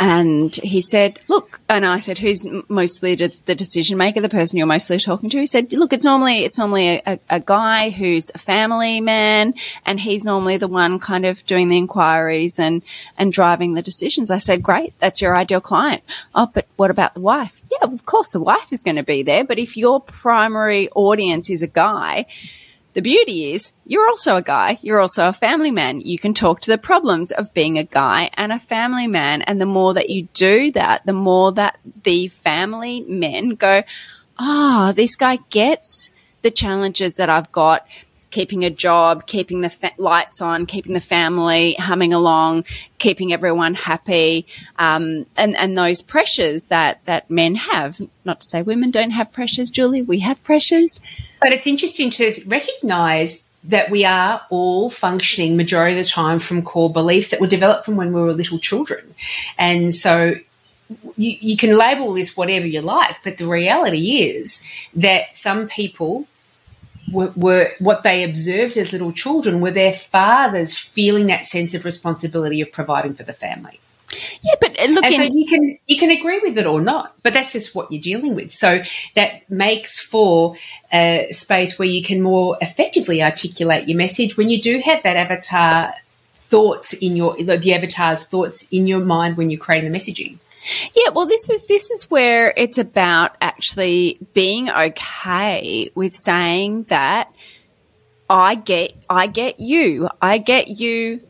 [0.00, 4.66] And he said, look, and I said, who's mostly the decision maker, the person you're
[4.66, 5.40] mostly talking to?
[5.40, 9.98] He said, look, it's normally, it's normally a, a, guy who's a family man and
[9.98, 12.82] he's normally the one kind of doing the inquiries and,
[13.16, 14.30] and driving the decisions.
[14.30, 14.94] I said, great.
[15.00, 16.04] That's your ideal client.
[16.32, 17.60] Oh, but what about the wife?
[17.70, 19.44] Yeah, of course the wife is going to be there.
[19.44, 22.26] But if your primary audience is a guy,
[22.94, 24.78] the beauty is you're also a guy.
[24.82, 26.00] You're also a family man.
[26.00, 29.42] You can talk to the problems of being a guy and a family man.
[29.42, 33.82] And the more that you do that, the more that the family men go,
[34.38, 37.86] Ah, oh, this guy gets the challenges that I've got
[38.30, 42.64] keeping a job, keeping the fa- lights on, keeping the family humming along,
[42.98, 44.46] keeping everyone happy,
[44.78, 48.00] um, and and those pressures that that men have.
[48.24, 50.02] Not to say women don't have pressures, Julie.
[50.02, 51.00] We have pressures,
[51.40, 56.62] but it's interesting to recognise that we are all functioning majority of the time from
[56.62, 59.14] core beliefs that were developed from when we were little children,
[59.58, 60.34] and so.
[61.18, 64.64] You, you can label this whatever you like, but the reality is
[64.94, 66.26] that some people
[67.12, 71.84] were, were, what they observed as little children were their fathers feeling that sense of
[71.84, 73.80] responsibility of providing for the family.
[74.42, 77.14] Yeah, but uh, look, and so you can you can agree with it or not,
[77.22, 78.52] but that's just what you're dealing with.
[78.52, 78.80] So
[79.16, 80.56] that makes for
[80.92, 85.16] a space where you can more effectively articulate your message when you do have that
[85.16, 85.92] avatar
[86.38, 90.38] thoughts in your the avatar's thoughts in your mind when you're creating the messaging.
[90.94, 97.32] Yeah, well, this is this is where it's about actually being okay with saying that
[98.28, 101.20] I get I get you, I get you.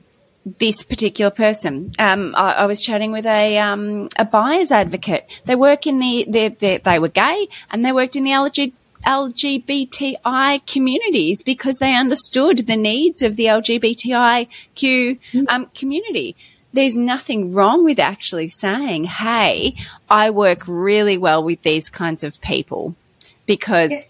[0.59, 1.90] This particular person.
[1.98, 5.29] Um, I, I, was chatting with a um, a buyer's advocate.
[5.44, 8.72] They work in the they they were gay and they worked in the LG,
[9.07, 16.35] LGBTI communities because they understood the needs of the LGBTIQ um, community
[16.72, 19.74] there's nothing wrong with actually saying, Hey,
[20.09, 22.94] I work really well with these kinds of people
[23.46, 24.07] because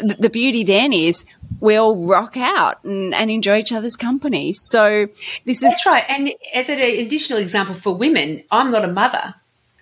[0.00, 0.14] yeah.
[0.18, 1.24] the beauty then is
[1.60, 4.52] we all rock out and, and, enjoy each other's company.
[4.52, 5.06] So
[5.44, 6.04] this That's is right.
[6.08, 9.34] And as an additional example for women, I'm not a mother.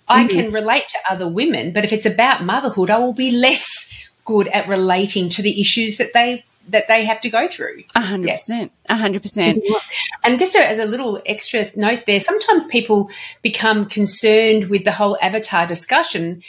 [0.07, 0.35] I mm-hmm.
[0.35, 3.65] can relate to other women, but if it's about motherhood, I will be less
[4.25, 7.83] good at relating to the issues that they that they have to go through.
[7.95, 8.71] A hundred percent.
[8.87, 9.63] A hundred percent.
[10.23, 13.09] And just as a little extra note there, sometimes people
[13.41, 16.43] become concerned with the whole avatar discussion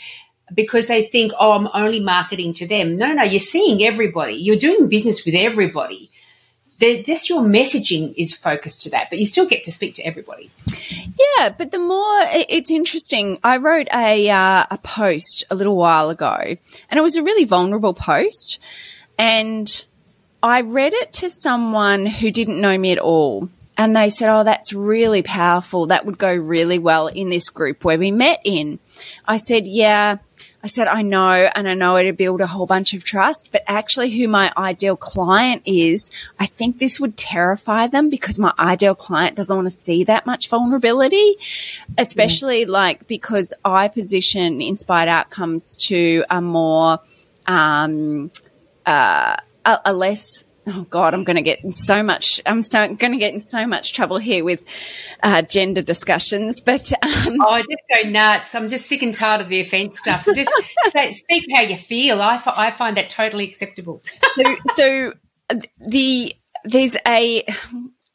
[0.55, 2.97] because they think, oh, I'm only marketing to them.
[2.97, 3.23] No, no, no.
[3.23, 4.35] You're seeing everybody.
[4.35, 6.11] You're doing business with everybody.
[6.79, 10.03] The, just your messaging is focused to that, but you still get to speak to
[10.03, 10.51] everybody.
[11.39, 16.11] Yeah, but the more it's interesting, I wrote a uh, a post a little while
[16.11, 18.59] ago, and it was a really vulnerable post,
[19.17, 19.87] and
[20.43, 23.49] I read it to someone who didn't know me at all.
[23.79, 25.87] And they said, Oh, that's really powerful.
[25.87, 28.79] That would go really well in this group where we met in.
[29.27, 30.19] I said, Yeah.
[30.65, 33.65] I said, I know, and I know it'd build a whole bunch of trust, but
[33.67, 38.95] actually who my ideal client is, I think this would terrify them because my ideal
[38.95, 41.35] client doesn't want to see that much vulnerability,
[41.99, 47.01] especially like because I position inspired outcomes to a more,
[47.49, 48.31] um,
[48.87, 52.87] uh, a, a less oh god i'm going to get in so much i'm so
[52.95, 54.65] going to get in so much trouble here with
[55.25, 58.55] uh, gender discussions but um, oh i just go nuts.
[58.55, 60.25] I'm just sick and tired of the offence stuff.
[60.25, 60.51] So just
[60.91, 62.21] say, speak how you feel.
[62.23, 64.03] I, f- I find that totally acceptable.
[64.31, 64.43] So
[64.75, 65.13] so
[65.51, 65.57] uh,
[65.89, 67.45] the there's a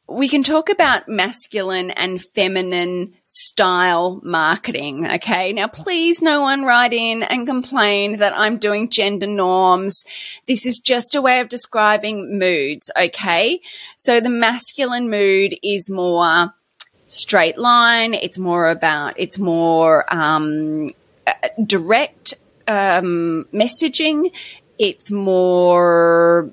[0.10, 5.06] we can talk about masculine and feminine style marketing.
[5.06, 5.52] Okay.
[5.52, 10.04] Now, please no one write in and complain that I'm doing gender norms.
[10.48, 12.89] This is just a way of describing moods.
[12.98, 13.60] Okay.
[13.98, 16.54] So the masculine mood is more
[17.06, 18.13] straight line.
[18.13, 20.91] It's more about, it's more, um,
[21.65, 22.34] direct,
[22.67, 24.32] um, messaging.
[24.80, 26.50] It's more,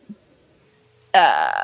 [1.12, 1.62] uh,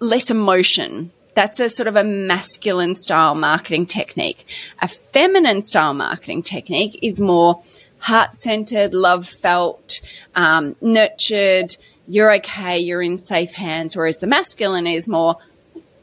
[0.00, 1.10] less emotion.
[1.34, 4.46] That's a sort of a masculine style marketing technique.
[4.80, 7.62] A feminine style marketing technique is more
[7.98, 10.00] heart centered, love felt,
[10.36, 11.76] um, nurtured.
[12.06, 12.78] You're okay.
[12.78, 13.96] You're in safe hands.
[13.96, 15.36] Whereas the masculine is more,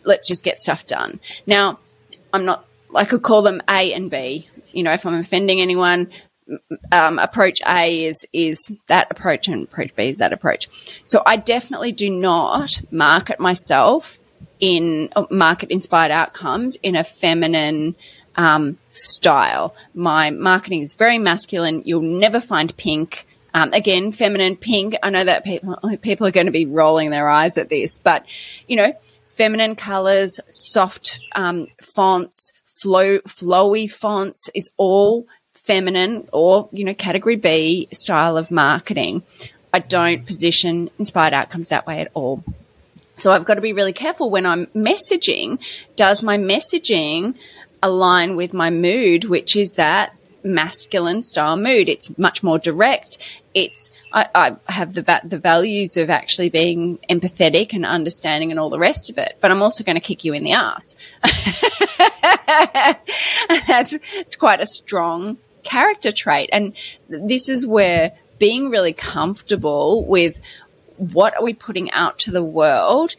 [0.03, 1.19] let's just get stuff done.
[1.45, 1.79] Now,
[2.33, 4.49] I'm not, I could call them A and B.
[4.71, 6.09] You know, if I'm offending anyone,
[6.91, 10.67] um, approach A is is that approach and approach B is that approach.
[11.03, 14.19] So I definitely do not market myself
[14.59, 17.95] in market inspired outcomes in a feminine
[18.35, 19.75] um, style.
[19.93, 21.83] My marketing is very masculine.
[21.85, 23.27] You'll never find pink.
[23.53, 24.95] Um, again, feminine pink.
[25.03, 28.25] I know that people people are going to be rolling their eyes at this, but
[28.67, 28.93] you know,
[29.25, 35.27] feminine colors, soft um, fonts, flow flowy fonts is all
[35.71, 39.23] feminine or, you know, category B style of marketing.
[39.73, 42.43] I don't position inspired outcomes that way at all.
[43.15, 45.59] So I've got to be really careful when I'm messaging.
[45.95, 47.37] Does my messaging
[47.81, 51.87] align with my mood, which is that masculine style mood?
[51.87, 53.17] It's much more direct.
[53.53, 58.69] It's I, I have the the values of actually being empathetic and understanding and all
[58.69, 60.97] the rest of it, but I'm also going to kick you in the ass.
[63.67, 66.49] That's it's quite a strong character trait.
[66.51, 66.73] And
[67.09, 70.41] this is where being really comfortable with
[70.97, 73.15] what are we putting out to the world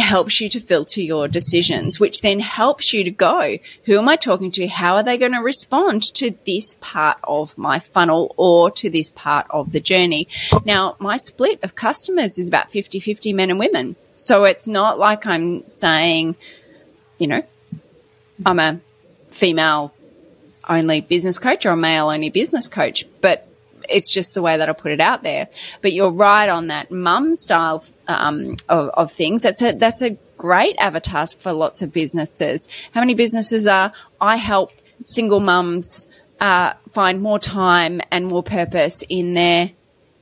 [0.00, 4.16] helps you to filter your decisions, which then helps you to go, who am I
[4.16, 4.66] talking to?
[4.66, 9.10] How are they going to respond to this part of my funnel or to this
[9.10, 10.28] part of the journey?
[10.64, 13.96] Now, my split of customers is about 50 50 men and women.
[14.14, 16.36] So it's not like I'm saying,
[17.18, 17.42] you know,
[18.44, 18.80] I'm a
[19.30, 19.92] female
[20.68, 23.46] only business coach or a male only business coach, but
[23.88, 25.48] it's just the way that I put it out there.
[25.82, 29.42] But you're right on that mum style um, of, of, things.
[29.42, 32.68] That's a that's a great avatar for lots of businesses.
[32.92, 33.92] How many businesses are?
[34.20, 34.72] I help
[35.04, 36.08] single mums
[36.40, 39.70] uh, find more time and more purpose in their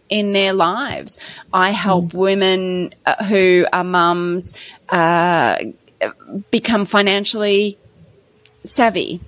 [0.08, 1.18] in their lives.
[1.52, 2.14] I help mm.
[2.14, 4.52] women uh, who are mums
[4.88, 5.58] uh,
[6.50, 7.78] become financially
[8.64, 9.20] savvy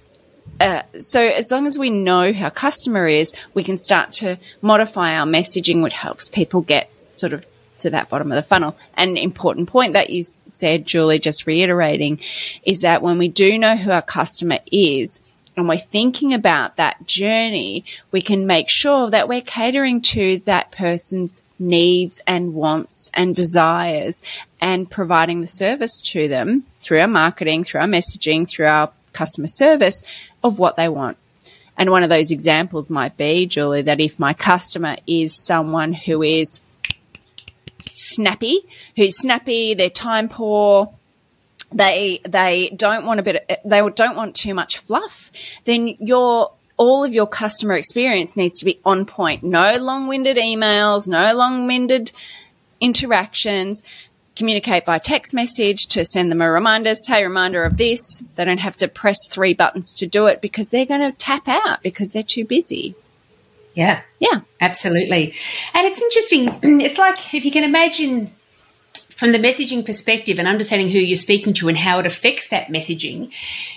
[0.61, 4.39] uh, so as long as we know who our customer is, we can start to
[4.63, 7.47] modify our messaging, which helps people get sort of
[7.79, 8.77] to that bottom of the funnel.
[8.95, 12.21] An important point that you said, Julie, just reiterating,
[12.63, 15.19] is that when we do know who our customer is,
[15.57, 20.71] and we're thinking about that journey, we can make sure that we're catering to that
[20.71, 24.23] person's needs and wants and desires
[24.61, 29.49] and providing the service to them through our marketing, through our messaging, through our customer
[29.49, 30.03] service
[30.43, 31.17] of what they want.
[31.77, 36.23] And one of those examples might be, Julie, that if my customer is someone who
[36.23, 36.61] is
[37.79, 38.61] snappy,
[38.97, 40.93] who's snappy, they're time poor,
[41.73, 45.31] they they don't want a bit they don't want too much fluff,
[45.65, 49.43] then your all of your customer experience needs to be on point.
[49.43, 52.11] No long-winded emails, no long-winded
[52.81, 53.83] interactions
[54.37, 58.23] communicate by text message to send them a reminder, hey, reminder of this.
[58.37, 61.49] They don't have to press three buttons to do it because they're going to tap
[61.49, 62.95] out because they're too busy.
[63.75, 64.03] Yeah.
[64.19, 64.41] Yeah.
[64.61, 65.35] Absolutely.
[65.75, 66.81] And it's interesting.
[66.81, 68.33] It's like if you can imagine
[69.21, 72.69] from the messaging perspective and understanding who you're speaking to and how it affects that
[72.69, 73.31] messaging,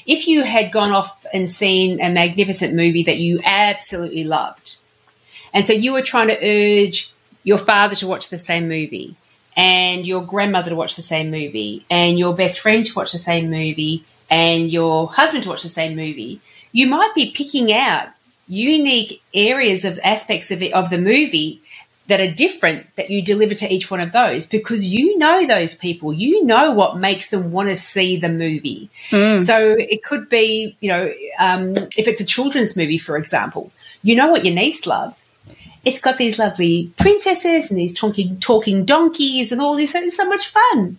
[0.05, 4.77] if you had gone off and seen a magnificent movie that you absolutely loved,
[5.53, 7.11] and so you were trying to urge
[7.43, 9.15] your father to watch the same movie,
[9.55, 13.19] and your grandmother to watch the same movie and your best friend to watch the
[13.19, 16.39] same movie and your husband to watch the same movie,
[16.71, 18.09] you might be picking out
[18.47, 21.61] unique areas of aspects of it, of the movie
[22.07, 25.75] that are different that you deliver to each one of those because you know those
[25.75, 26.11] people.
[26.11, 28.89] You know what makes them want to see the movie.
[29.09, 29.45] Mm.
[29.45, 34.15] so it could be you know um, if it's a children's movie for example you
[34.15, 35.29] know what your niece loves
[35.83, 40.27] it's got these lovely princesses and these talking talking donkeys and all this it's so
[40.27, 40.97] much fun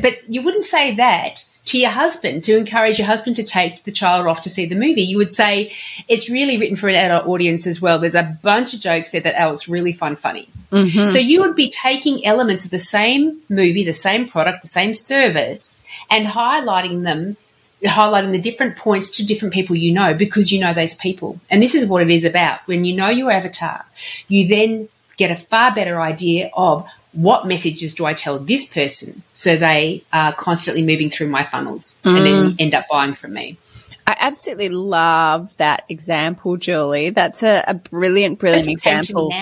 [0.00, 3.92] but you wouldn't say that to your husband to encourage your husband to take the
[3.92, 5.02] child off to see the movie.
[5.02, 5.72] You would say
[6.08, 8.00] it's really written for an adult audience as well.
[8.00, 10.48] There's a bunch of jokes there that else really fun, funny.
[10.72, 11.10] Mm-hmm.
[11.10, 14.92] So you would be taking elements of the same movie, the same product, the same
[14.92, 17.36] service, and highlighting them,
[17.84, 21.40] highlighting the different points to different people you know because you know those people.
[21.50, 22.60] And this is what it is about.
[22.66, 23.84] When you know your avatar,
[24.28, 29.22] you then get a far better idea of what messages do I tell this person
[29.34, 32.16] so they are constantly moving through my funnels mm.
[32.16, 32.56] and then mm.
[32.58, 33.58] end up buying from me?
[34.06, 37.10] I absolutely love that example, Julie.
[37.10, 39.32] That's a, a brilliant, brilliant example.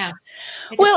[0.78, 0.97] Well,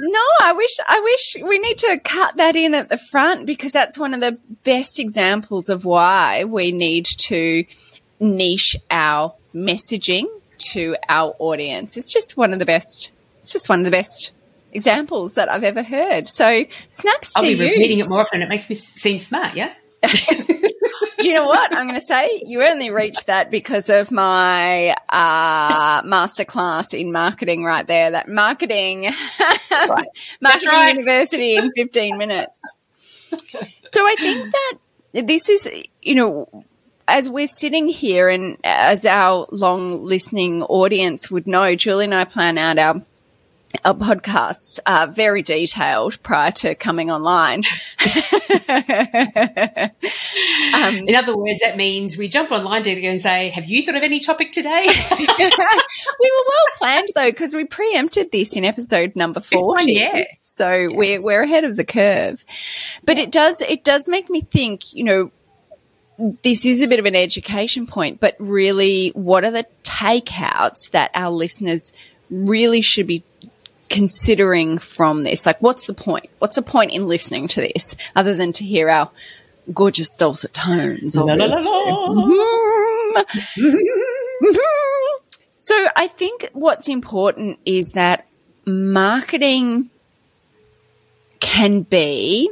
[0.00, 3.72] no, I wish, I wish we need to cut that in at the front because
[3.72, 7.64] that's one of the best examples of why we need to
[8.20, 10.24] niche our messaging
[10.58, 11.96] to our audience.
[11.96, 13.12] It's just one of the best.
[13.40, 14.34] It's just one of the best
[14.72, 16.28] examples that I've ever heard.
[16.28, 17.64] So snaps I'll to be you.
[17.64, 18.42] repeating it more often.
[18.42, 19.56] It makes me seem smart.
[19.56, 19.72] Yeah.
[21.20, 22.42] Do you know what I'm going to say?
[22.46, 28.12] You only reached that because of my uh, masterclass in marketing, right there.
[28.12, 29.02] That marketing,
[29.70, 30.08] right.
[30.40, 30.94] marketing right.
[30.94, 32.74] university in 15 minutes.
[33.84, 35.68] So I think that this is,
[36.02, 36.64] you know,
[37.08, 42.24] as we're sitting here and as our long listening audience would know, Julie and I
[42.24, 43.02] plan out our
[43.84, 47.60] our podcasts are very detailed prior to coming online.
[50.74, 53.96] um, In other words, that means we jump online to and say, Have you thought
[53.96, 54.86] of any topic today?
[55.18, 59.64] we were well planned though, because we preempted this in episode number 40.
[59.64, 60.24] One, yeah.
[60.40, 60.88] So yeah.
[60.90, 62.44] we're, we're ahead of the curve.
[63.04, 63.24] But yeah.
[63.24, 65.30] it does, it does make me think, you know,
[66.42, 71.12] this is a bit of an education point, but really, what are the takeouts that
[71.14, 71.92] our listeners
[72.30, 73.22] really should be
[73.88, 75.46] considering from this?
[75.46, 76.30] Like, what's the point?
[76.38, 79.10] What's the point in listening to this other than to hear our
[79.72, 81.16] gorgeous dulcet tones?
[81.16, 83.24] La, la, la,
[85.58, 88.26] so I think what's important is that
[88.66, 89.90] marketing
[91.40, 92.50] can be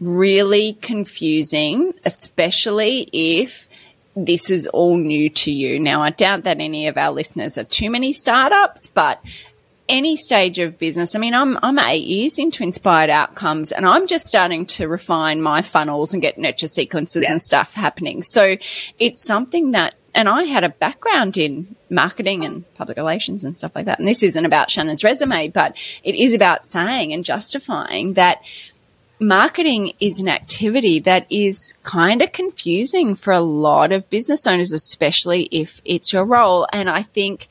[0.00, 3.68] really confusing, especially if
[4.16, 5.78] this is all new to you.
[5.78, 9.22] Now, I doubt that any of our listeners are too many startups, but
[9.92, 11.14] any stage of business.
[11.14, 15.42] I mean, I'm, I'm eight years into inspired outcomes and I'm just starting to refine
[15.42, 17.32] my funnels and get nurture sequences yeah.
[17.32, 18.22] and stuff happening.
[18.22, 18.56] So
[18.98, 23.72] it's something that, and I had a background in marketing and public relations and stuff
[23.74, 23.98] like that.
[23.98, 28.42] And this isn't about Shannon's resume, but it is about saying and justifying that
[29.22, 34.72] marketing is an activity that is kind of confusing for a lot of business owners,
[34.72, 36.66] especially if it's your role.
[36.72, 37.48] And I think,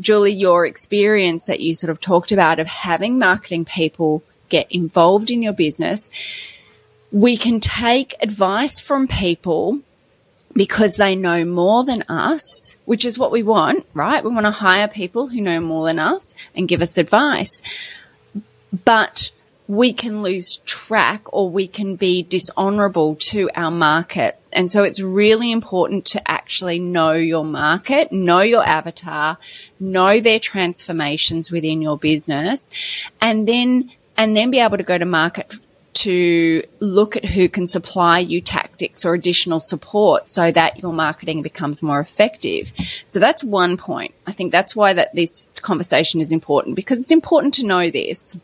[0.00, 5.30] Julie, your experience that you sort of talked about of having marketing people get involved
[5.30, 6.10] in your business,
[7.10, 9.80] we can take advice from people
[10.54, 14.22] because they know more than us, which is what we want, right?
[14.22, 17.62] We want to hire people who know more than us and give us advice.
[18.84, 19.30] But
[19.68, 24.38] we can lose track or we can be dishonorable to our market.
[24.52, 29.38] And so it's really important to actually know your market, know your avatar,
[29.80, 32.70] know their transformations within your business
[33.20, 35.54] and then, and then be able to go to market
[35.94, 41.42] to look at who can supply you tactics or additional support so that your marketing
[41.42, 42.72] becomes more effective.
[43.06, 44.12] So that's one point.
[44.26, 48.36] I think that's why that this conversation is important because it's important to know this.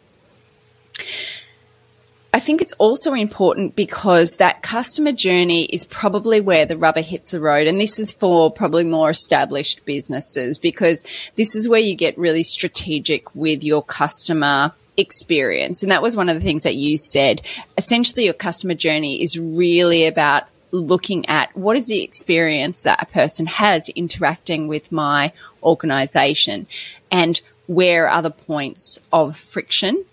[2.32, 7.30] I think it's also important because that customer journey is probably where the rubber hits
[7.30, 7.66] the road.
[7.66, 11.02] And this is for probably more established businesses because
[11.36, 15.82] this is where you get really strategic with your customer experience.
[15.82, 17.40] And that was one of the things that you said.
[17.78, 23.06] Essentially, your customer journey is really about looking at what is the experience that a
[23.06, 25.32] person has interacting with my
[25.62, 26.66] organization
[27.10, 30.04] and where are the points of friction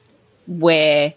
[0.47, 1.13] where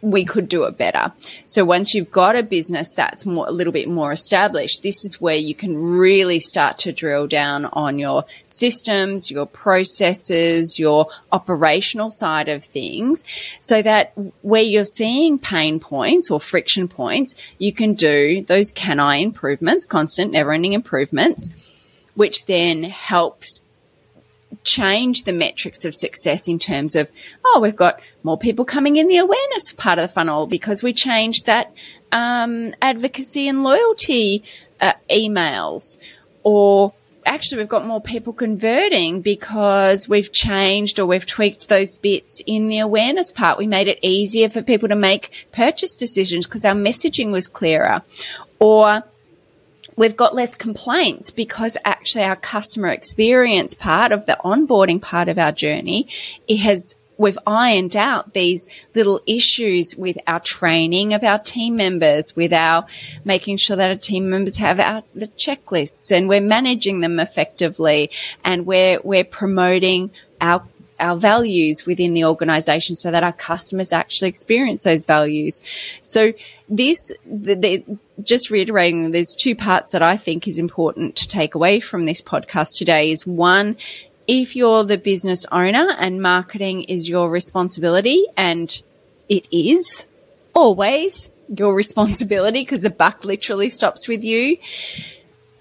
[0.00, 1.12] we could do it better.
[1.44, 5.20] So once you've got a business that's more, a little bit more established, this is
[5.20, 12.10] where you can really start to drill down on your systems, your processes, your operational
[12.10, 13.24] side of things
[13.60, 19.22] so that where you're seeing pain points or friction points, you can do those CANI
[19.22, 21.50] improvements, constant never ending improvements,
[22.14, 23.62] which then helps
[24.64, 27.10] changed the metrics of success in terms of,
[27.44, 30.92] oh, we've got more people coming in the awareness part of the funnel because we
[30.92, 31.72] changed that
[32.12, 34.42] um, advocacy and loyalty
[34.80, 35.98] uh, emails.
[36.42, 36.94] Or
[37.26, 42.68] actually, we've got more people converting because we've changed or we've tweaked those bits in
[42.68, 43.58] the awareness part.
[43.58, 48.02] We made it easier for people to make purchase decisions because our messaging was clearer.
[48.58, 49.04] Or
[49.98, 55.38] we've got less complaints because actually our customer experience part of the onboarding part of
[55.38, 56.08] our journey,
[56.46, 62.36] it has we've ironed out these little issues with our training of our team members,
[62.36, 62.86] with our
[63.24, 68.08] making sure that our team members have our the checklists and we're managing them effectively
[68.44, 70.62] and we're we're promoting our
[71.00, 75.60] our values within the organization so that our customers actually experience those values.
[76.02, 76.32] So
[76.68, 81.54] this, the, the, just reiterating, there's two parts that I think is important to take
[81.54, 83.76] away from this podcast today is one,
[84.26, 88.82] if you're the business owner and marketing is your responsibility and
[89.28, 90.06] it is
[90.54, 94.58] always your responsibility because the buck literally stops with you.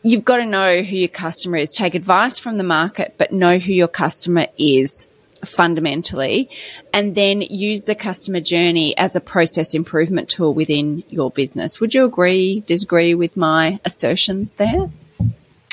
[0.03, 1.73] You've got to know who your customer is.
[1.73, 5.07] Take advice from the market, but know who your customer is
[5.47, 6.49] fundamentally,
[6.93, 11.79] and then use the customer journey as a process improvement tool within your business.
[11.79, 14.89] Would you agree, disagree with my assertions there?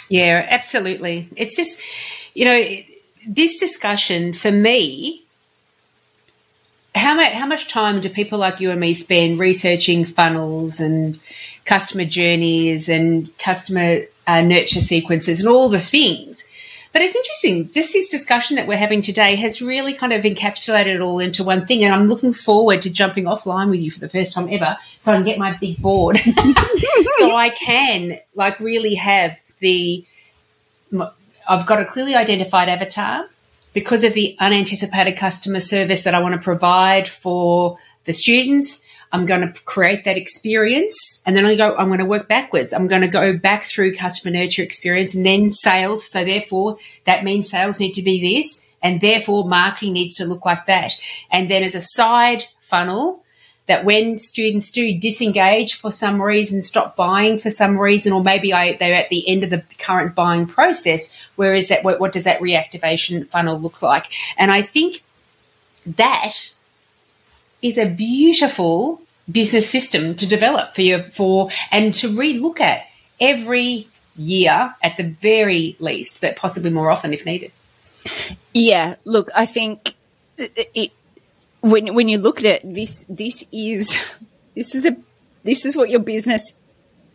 [0.08, 1.28] Yeah, absolutely.
[1.36, 1.80] It's just,
[2.34, 2.62] you know,
[3.26, 5.22] this discussion for me.
[6.94, 11.18] How much, how much time do people like you and me spend researching funnels and
[11.64, 16.44] customer journeys and customer uh, nurture sequences and all the things?
[16.94, 20.94] But it's interesting, just this discussion that we're having today has really kind of encapsulated
[20.94, 21.82] it all into one thing.
[21.82, 25.10] And I'm looking forward to jumping offline with you for the first time ever so
[25.10, 26.18] I can get my big board.
[27.18, 30.06] so I can like really have the,
[31.48, 33.26] I've got a clearly identified avatar
[33.72, 38.83] because of the unanticipated customer service that I want to provide for the students
[39.14, 42.72] I'm going to create that experience and then I go, I'm going to work backwards.
[42.72, 46.04] I'm going to go back through customer nurture experience and then sales.
[46.10, 50.44] So therefore that means sales need to be this and therefore marketing needs to look
[50.44, 50.94] like that.
[51.30, 53.22] And then as a side funnel,
[53.66, 58.52] that when students do disengage for some reason, stop buying for some reason, or maybe
[58.52, 61.84] I, they're at the end of the current buying process, where is that?
[61.84, 64.06] What, what does that reactivation funnel look like?
[64.36, 65.02] And I think
[65.86, 66.34] that
[67.62, 69.00] is a beautiful
[69.30, 72.82] business system to develop for you for and to relook at
[73.20, 77.52] every year at the very least, but possibly more often if needed.
[78.52, 79.94] Yeah, look, I think
[80.36, 80.92] it, it,
[81.60, 83.98] when when you look at it, this this is
[84.54, 84.96] this is a
[85.42, 86.52] this is what your business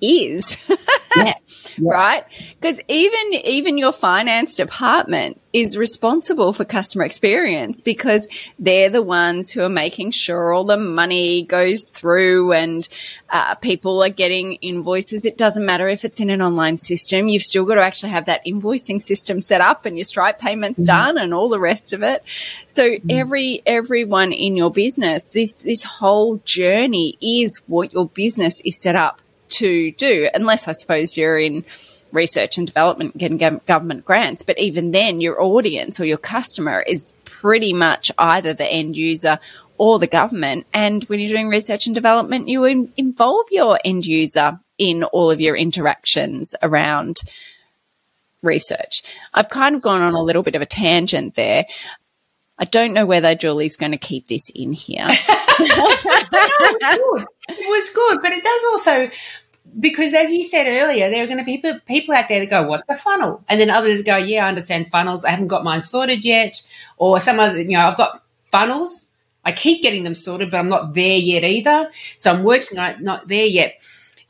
[0.01, 0.57] is.
[1.15, 1.33] yeah.
[1.77, 1.91] yeah.
[1.91, 2.23] Right?
[2.59, 8.27] Because even even your finance department is responsible for customer experience because
[8.59, 12.87] they're the ones who are making sure all the money goes through and
[13.29, 15.25] uh, people are getting invoices.
[15.25, 17.27] It doesn't matter if it's in an online system.
[17.27, 20.81] You've still got to actually have that invoicing system set up and your Stripe payments
[20.81, 20.97] mm-hmm.
[20.97, 22.23] done and all the rest of it.
[22.65, 23.07] So mm-hmm.
[23.09, 28.95] every everyone in your business, this this whole journey is what your business is set
[28.95, 31.65] up to do, unless I suppose you're in
[32.11, 34.41] research and development getting government grants.
[34.41, 39.39] But even then, your audience or your customer is pretty much either the end user
[39.77, 40.65] or the government.
[40.73, 45.31] And when you're doing research and development, you in- involve your end user in all
[45.31, 47.21] of your interactions around
[48.41, 49.03] research.
[49.33, 51.65] I've kind of gone on a little bit of a tangent there.
[52.59, 55.07] I don't know whether Julie's going to keep this in here.
[55.07, 59.09] it, was it was good, but it does also
[59.79, 62.49] because as you said earlier, there are going to be people, people out there that
[62.49, 65.23] go, "What's a funnel?" And then others go, "Yeah, I understand funnels.
[65.23, 66.61] I haven't got mine sorted yet."
[66.97, 69.13] Or some other, you know, I've got funnels.
[69.45, 71.89] I keep getting them sorted, but I'm not there yet either.
[72.17, 73.75] So I'm working on it, not there yet.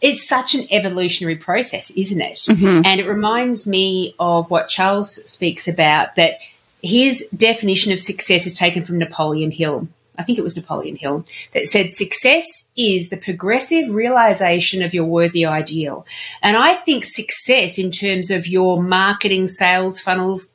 [0.01, 2.35] It's such an evolutionary process, isn't it?
[2.35, 2.85] Mm-hmm.
[2.85, 6.35] And it reminds me of what Charles speaks about that
[6.81, 9.87] his definition of success is taken from Napoleon Hill.
[10.17, 15.05] I think it was Napoleon Hill, that said success is the progressive realization of your
[15.05, 16.05] worthy ideal.
[16.41, 20.53] And I think success in terms of your marketing, sales funnels,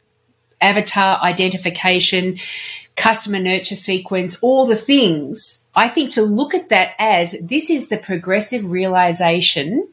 [0.60, 2.36] avatar identification,
[2.96, 7.88] customer nurture sequence, all the things, I think to look at that as this is
[7.88, 9.88] the progressive realization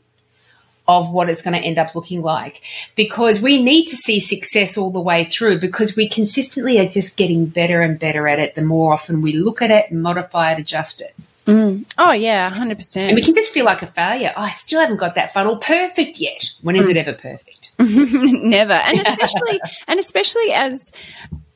[0.99, 2.61] of what it's going to end up looking like
[2.95, 7.17] because we need to see success all the way through because we consistently are just
[7.17, 10.51] getting better and better at it the more often we look at it and modify
[10.51, 11.15] it adjust it
[11.45, 11.83] mm.
[11.97, 14.97] oh yeah 100% and we can just feel like a failure oh, i still haven't
[14.97, 16.91] got that funnel perfect yet when is mm.
[16.91, 18.73] it ever perfect Never.
[18.73, 20.91] And especially and especially as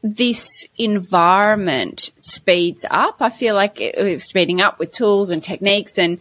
[0.01, 6.19] this environment speeds up, I feel like it's speeding up with tools and techniques and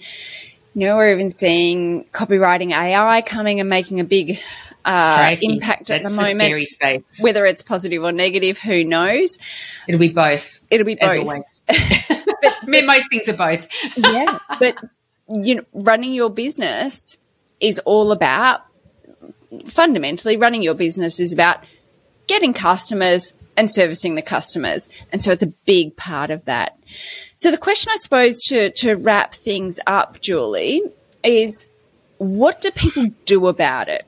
[0.75, 4.41] you know, we're even seeing copywriting AI coming and making a big
[4.85, 6.67] uh, impact at the moment.
[6.67, 7.21] Space.
[7.23, 9.39] Whether it's positive or negative, who knows?
[9.87, 10.59] It'll be both.
[10.71, 11.63] It'll be both.
[11.67, 13.69] but, but most things are both.
[13.97, 14.77] yeah, but
[15.29, 17.19] you know, running your business
[17.61, 18.63] is all about
[19.69, 21.63] fundamentally running your business is about
[22.27, 26.77] getting customers and servicing the customers, and so it's a big part of that.
[27.37, 30.83] So the question, I suppose, to, to wrap things up, Julie,
[31.23, 31.67] is
[32.19, 34.07] what do people do about it?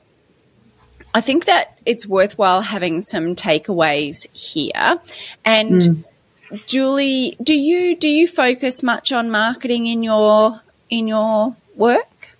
[1.13, 4.99] I think that it's worthwhile having some takeaways here.
[5.43, 6.03] And mm.
[6.67, 12.35] Julie, do you do you focus much on marketing in your in your work?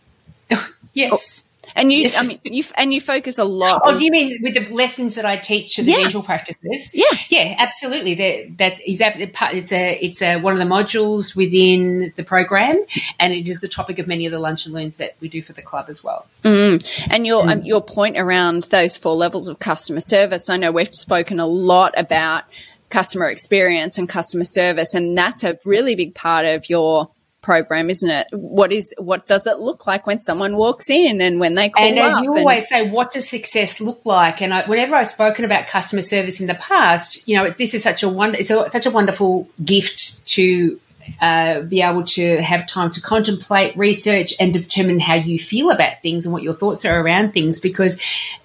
[0.93, 1.46] yes.
[1.77, 2.21] And you, yes.
[2.21, 3.81] I mean, you and you focus a lot.
[3.83, 5.97] Oh, do you mean with the lessons that I teach at the yeah.
[5.99, 6.91] dental practices?
[6.93, 8.15] Yeah, yeah, absolutely.
[8.15, 12.83] That that is it's a it's a one of the modules within the program,
[13.19, 15.41] and it is the topic of many of the lunch and learns that we do
[15.41, 16.25] for the club as well.
[16.43, 17.07] Mm.
[17.09, 17.51] And your mm.
[17.51, 21.47] um, your point around those four levels of customer service, I know we've spoken a
[21.47, 22.45] lot about
[22.89, 27.09] customer experience and customer service, and that's a really big part of your
[27.47, 28.27] program, isn't it?
[28.33, 31.87] What is what does it look like when someone walks in and when they call
[31.87, 34.41] and as you always say, what does success look like?
[34.41, 37.83] And I, whenever I've spoken about customer service in the past, you know, this is
[37.83, 40.77] such a wonder, it's a, such a wonderful gift to
[41.21, 46.01] uh, be able to have time to contemplate, research, and determine how you feel about
[46.01, 47.61] things and what your thoughts are around things.
[47.61, 47.97] Because,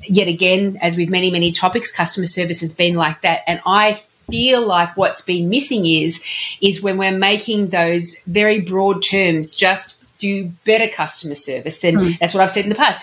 [0.02, 3.40] yet again, as with many, many topics, customer service has been like that.
[3.48, 4.00] And I
[4.30, 6.22] feel like what's been missing is
[6.60, 12.18] is when we're making those very broad terms just do better customer service then mm.
[12.18, 13.00] that's what I've said in the past.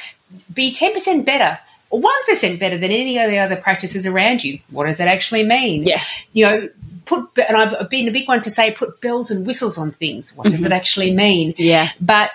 [0.53, 1.59] Be 10% better
[1.89, 4.59] or 1% better than any of the other practices around you.
[4.69, 5.85] What does that actually mean?
[5.85, 6.01] Yeah.
[6.33, 6.69] You know
[7.09, 10.35] put and I've been a big one to say put bells and whistles on things.
[10.35, 10.65] What does mm-hmm.
[10.65, 11.55] it actually mean?
[11.57, 11.89] Yeah.
[11.99, 12.31] But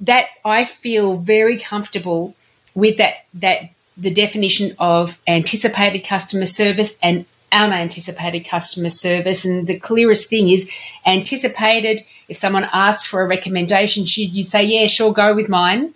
[0.00, 2.34] that I feel very comfortable
[2.74, 9.44] with that that the definition of anticipated customer service and unanticipated customer service.
[9.44, 10.70] And the clearest thing is
[11.06, 12.02] anticipated.
[12.28, 15.94] If someone asked for a recommendation, you'd say, yeah, sure, go with mine.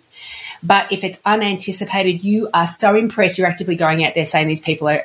[0.61, 4.61] But if it's unanticipated, you are so impressed, you're actively going out there saying these
[4.61, 5.03] people are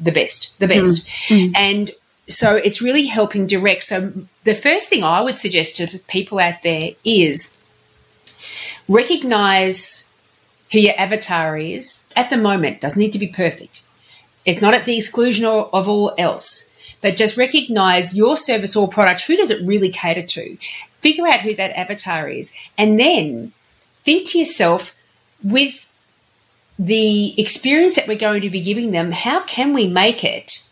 [0.00, 1.06] the best, the best.
[1.28, 1.52] Mm.
[1.56, 1.90] And
[2.28, 3.84] so it's really helping direct.
[3.84, 4.12] So
[4.44, 7.56] the first thing I would suggest to people out there is
[8.88, 10.08] recognize
[10.72, 12.80] who your avatar is at the moment.
[12.80, 13.82] Doesn't need to be perfect.
[14.46, 16.70] It's not at the exclusion of, all else,
[17.02, 19.22] but just recognize your service or product.
[19.22, 20.56] Who does it really cater to?
[21.00, 23.52] Figure out who that avatar is, and then
[24.04, 24.96] think to yourself
[25.42, 25.82] with
[26.78, 30.66] the experience that we're going to be giving them, how can we make it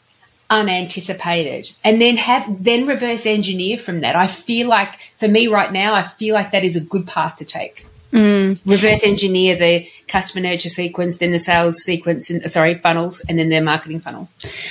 [0.50, 5.72] unanticipated and then have then reverse engineer from that i feel like for me right
[5.72, 8.60] now i feel like that is a good path to take Mm.
[8.64, 13.48] Reverse engineer the customer nurture sequence, then the sales sequence, and, sorry, funnels, and then
[13.48, 14.28] their marketing funnel.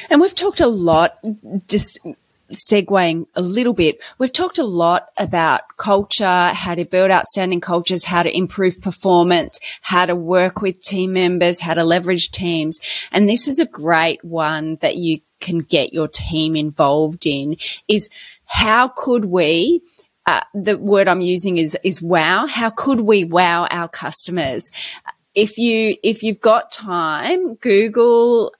[0.10, 1.18] And we've talked a lot,
[1.68, 2.00] just
[2.54, 8.06] segueing a little bit, we've talked a lot about culture, how to build outstanding cultures,
[8.06, 12.80] how to improve performance, how to work with team members, how to leverage teams.
[13.12, 18.10] And this is a great one that you can get your team involved in is
[18.46, 19.82] how could we
[20.26, 22.48] uh, the word I'm using is is wow.
[22.48, 24.72] How could we wow our customers?
[25.36, 28.54] If you if you've got time, Google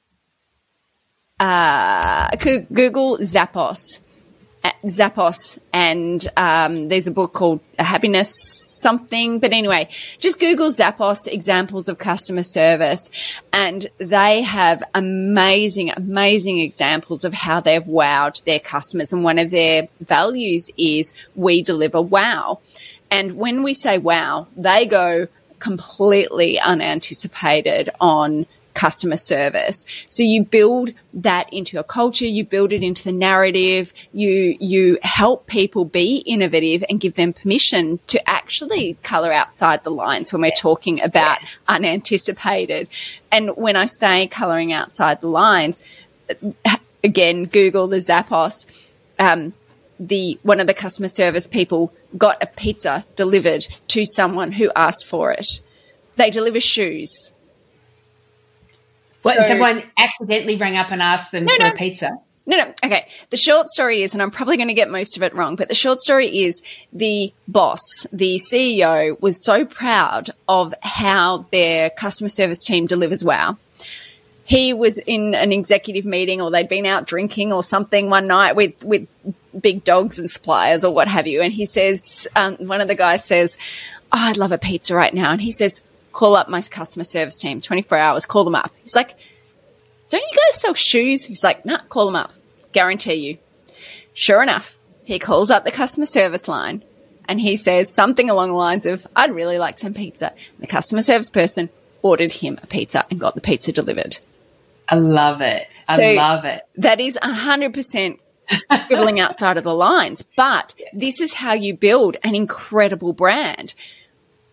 [1.40, 4.03] uh, Google Zappos
[4.86, 8.34] Zappos, and um, there's a book called Happiness
[8.82, 9.40] something.
[9.40, 9.90] But anyway,
[10.20, 13.10] just Google Zappos examples of customer service,
[13.52, 19.14] and they have amazing, amazing examples of how they've wowed their customers.
[19.14, 22.60] And one of their values is we deliver wow.
[23.10, 25.28] And when we say wow, they go
[25.60, 29.86] completely unanticipated on customer service.
[30.08, 34.98] So you build that into your culture, you build it into the narrative, you you
[35.02, 40.42] help people be innovative and give them permission to actually color outside the lines when
[40.42, 42.88] we're talking about unanticipated.
[43.32, 45.82] And when I say coloring outside the lines,
[47.04, 48.90] again, Google the Zappos.
[49.20, 49.54] Um,
[50.00, 55.06] the one of the customer service people got a pizza delivered to someone who asked
[55.06, 55.62] for it.
[56.16, 57.32] They deliver shoes
[59.24, 61.70] what, so, someone accidentally rang up and asked them no, for no.
[61.70, 62.12] a pizza?
[62.46, 62.74] No, no.
[62.84, 63.08] Okay.
[63.30, 65.70] The short story is, and I'm probably going to get most of it wrong, but
[65.70, 66.62] the short story is
[66.92, 73.58] the boss, the CEO, was so proud of how their customer service team delivers wow.
[74.44, 78.58] he was in an executive meeting or they'd been out drinking or something one night
[78.58, 79.08] with, with
[79.60, 81.42] big dogs and suppliers or what have you.
[81.42, 83.58] And he says, um, one of the guys says,
[84.12, 85.32] oh, I'd love a pizza right now.
[85.32, 85.82] And he says,
[86.14, 88.72] call up my customer service team, 24 hours, call them up.
[88.84, 89.16] He's like,
[90.10, 91.26] don't you guys sell shoes?
[91.26, 92.32] He's like, nah, call them up.
[92.72, 93.38] Guarantee you.
[94.14, 96.84] Sure enough, he calls up the customer service line
[97.28, 100.32] and he says something along the lines of, I'd really like some pizza.
[100.32, 101.70] And the customer service person
[102.02, 104.20] ordered him a pizza and got the pizza delivered.
[104.88, 105.68] I love it.
[105.88, 106.62] I so love it.
[106.76, 108.20] That is 100%
[108.82, 110.22] scribbling outside of the lines.
[110.22, 113.74] But this is how you build an incredible brand.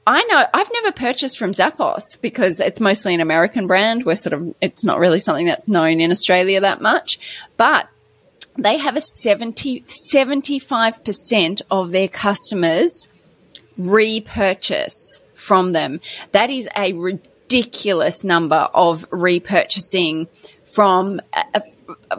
[0.07, 4.05] I know I've never purchased from Zappos because it's mostly an American brand.
[4.05, 7.19] We're sort of, it's not really something that's known in Australia that much,
[7.57, 7.89] but
[8.57, 13.09] they have a 70, 75% of their customers
[13.77, 16.01] repurchase from them.
[16.33, 20.29] That is a ridiculous number of repurchasing
[20.65, 21.21] from,
[21.55, 21.63] a,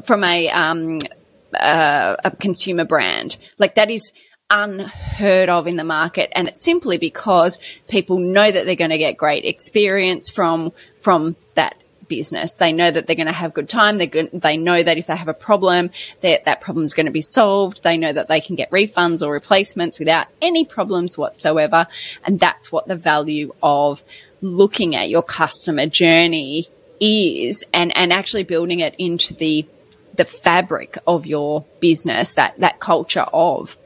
[0.03, 0.99] from a, um,
[1.59, 3.37] uh, a consumer brand.
[3.57, 4.13] Like that is,
[4.51, 6.31] unheard of in the market.
[6.35, 11.35] And it's simply because people know that they're going to get great experience from, from
[11.55, 11.75] that
[12.11, 12.55] business.
[12.55, 13.97] They know that they're going to have good time.
[13.97, 17.11] They they know that if they have a problem, that that problem is going to
[17.11, 17.83] be solved.
[17.83, 21.87] They know that they can get refunds or replacements without any problems whatsoever.
[22.25, 24.03] And that's what the value of
[24.41, 26.67] looking at your customer journey
[26.99, 29.65] is and, and actually building it into the
[30.15, 33.77] the fabric of your business, that that culture of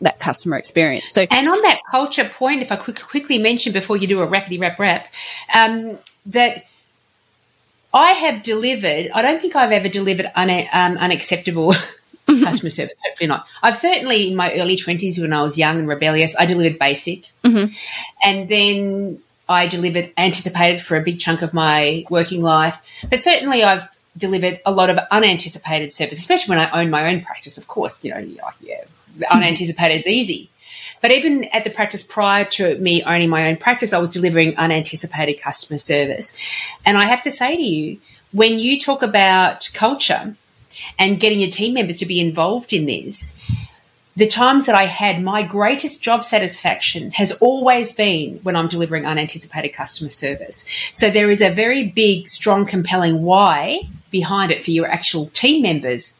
[0.00, 1.12] that customer experience.
[1.12, 4.26] So, and on that culture point, if I quick, quickly mention before you do a
[4.26, 5.08] rapidy rap rap,
[5.54, 6.64] um, that
[7.92, 9.10] I have delivered.
[9.14, 11.74] I don't think I've ever delivered un- um, unacceptable.
[12.26, 13.46] customer service, hopefully not.
[13.62, 17.24] I've certainly in my early 20s when I was young and rebellious, I delivered basic.
[17.42, 17.72] Mm-hmm.
[18.22, 19.18] And then
[19.48, 22.78] I delivered anticipated for a big chunk of my working life.
[23.08, 27.22] But certainly I've delivered a lot of unanticipated service, especially when I own my own
[27.22, 28.18] practice, of course, you know,
[28.60, 28.84] yeah,
[29.30, 30.50] unanticipated is easy.
[31.00, 34.56] But even at the practice prior to me owning my own practice, I was delivering
[34.56, 36.36] unanticipated customer service.
[36.84, 38.00] And I have to say to you,
[38.32, 40.34] when you talk about culture
[40.98, 43.40] and getting your team members to be involved in this,
[44.16, 49.06] the times that I had my greatest job satisfaction has always been when I'm delivering
[49.06, 50.68] unanticipated customer service.
[50.90, 55.62] So there is a very big, strong, compelling why behind it for your actual team
[55.62, 56.18] members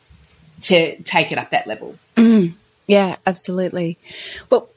[0.62, 1.96] to take it up that level.
[2.16, 2.54] Mm.
[2.88, 3.98] Yeah, absolutely.
[4.48, 4.68] Well,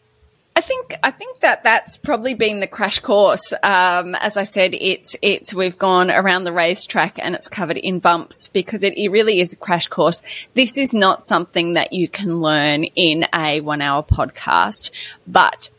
[0.53, 3.53] I think I think that that's probably been the crash course.
[3.63, 7.99] Um, as I said, it's it's we've gone around the racetrack and it's covered in
[7.99, 10.21] bumps because it, it really is a crash course.
[10.53, 14.91] This is not something that you can learn in a one hour podcast,
[15.25, 15.69] but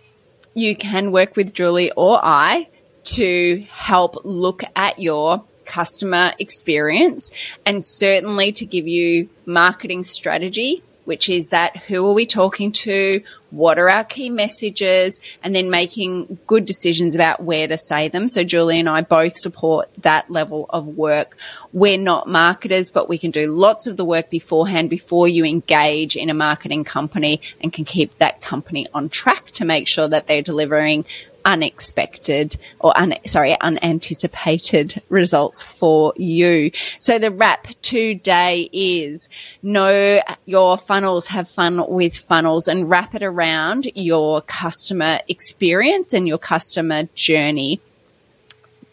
[0.54, 2.68] you can work with Julie or I
[3.04, 7.30] to help look at your customer experience
[7.66, 13.22] and certainly to give you marketing strategy which is that who are we talking to?
[13.50, 15.20] What are our key messages?
[15.42, 18.28] And then making good decisions about where to say them.
[18.28, 21.36] So Julie and I both support that level of work.
[21.72, 26.16] We're not marketers, but we can do lots of the work beforehand before you engage
[26.16, 30.26] in a marketing company and can keep that company on track to make sure that
[30.26, 31.04] they're delivering
[31.44, 36.70] unexpected or un, sorry, unanticipated results for you.
[36.98, 39.28] So the wrap today is
[39.62, 46.26] know your funnels, have fun with funnels and wrap it around your customer experience and
[46.26, 47.80] your customer journey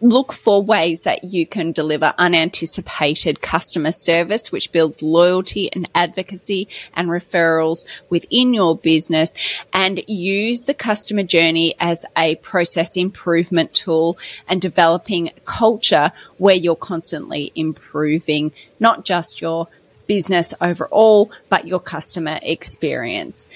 [0.02, 6.68] look for ways that you can deliver unanticipated customer service, which builds loyalty and advocacy
[6.94, 9.34] and referrals within your business
[9.74, 16.76] and use the customer journey as a process improvement tool and developing culture where you're
[16.76, 19.68] constantly improving not just your
[20.08, 23.48] business overall, but your customer experience.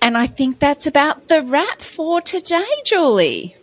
[0.00, 3.56] And I think that's about the wrap for today, Julie.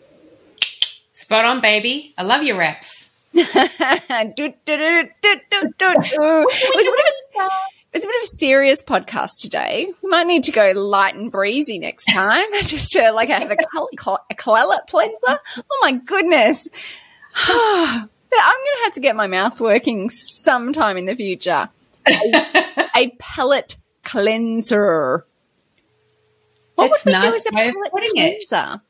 [1.29, 2.15] Spot on, baby.
[2.17, 3.13] I love your reps.
[3.33, 4.55] it's, a bit
[7.99, 9.93] of a serious podcast today.
[10.01, 12.47] We might need to go light and breezy next time.
[12.63, 15.39] Just to like have a, a palate cleanser.
[15.55, 16.67] Oh my goodness.
[17.35, 18.09] I'm going
[18.39, 21.69] to have to get my mouth working sometime in the future.
[22.07, 25.27] A, a palate cleanser.
[26.73, 28.73] What That's would we nice do as a palate cleanser?
[28.73, 28.88] It.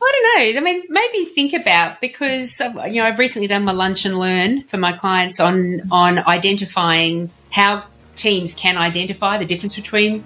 [0.00, 0.58] I don't know.
[0.58, 4.62] I mean, maybe think about because you know I've recently done my lunch and learn
[4.64, 7.84] for my clients on on identifying how
[8.14, 10.24] teams can identify the difference between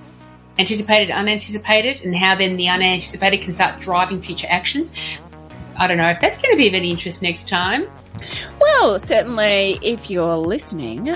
[0.59, 4.93] anticipated and unanticipated and how then the unanticipated can start driving future actions.
[5.79, 7.87] I don't know if that's going to be of any interest next time.
[8.61, 11.15] Well, certainly, if you're listening,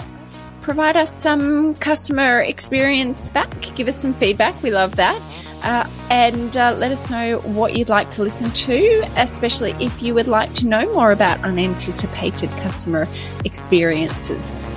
[0.62, 3.50] provide us some customer experience back.
[3.74, 4.62] Give us some feedback.
[4.62, 5.20] We love that.
[5.62, 10.14] Uh, and uh, let us know what you'd like to listen to, especially if you
[10.14, 13.06] would like to know more about unanticipated customer
[13.44, 14.72] experiences.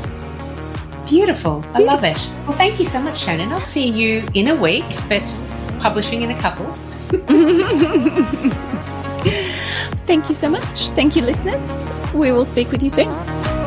[1.08, 1.64] Beautiful.
[1.74, 2.18] I love it.
[2.48, 3.52] Well, thank you so much, Shannon.
[3.52, 5.24] I'll see you in a week, but
[5.80, 6.72] publishing in a couple.
[10.06, 10.90] Thank you so much.
[10.92, 11.90] Thank you, listeners.
[12.14, 13.59] We will speak with you soon.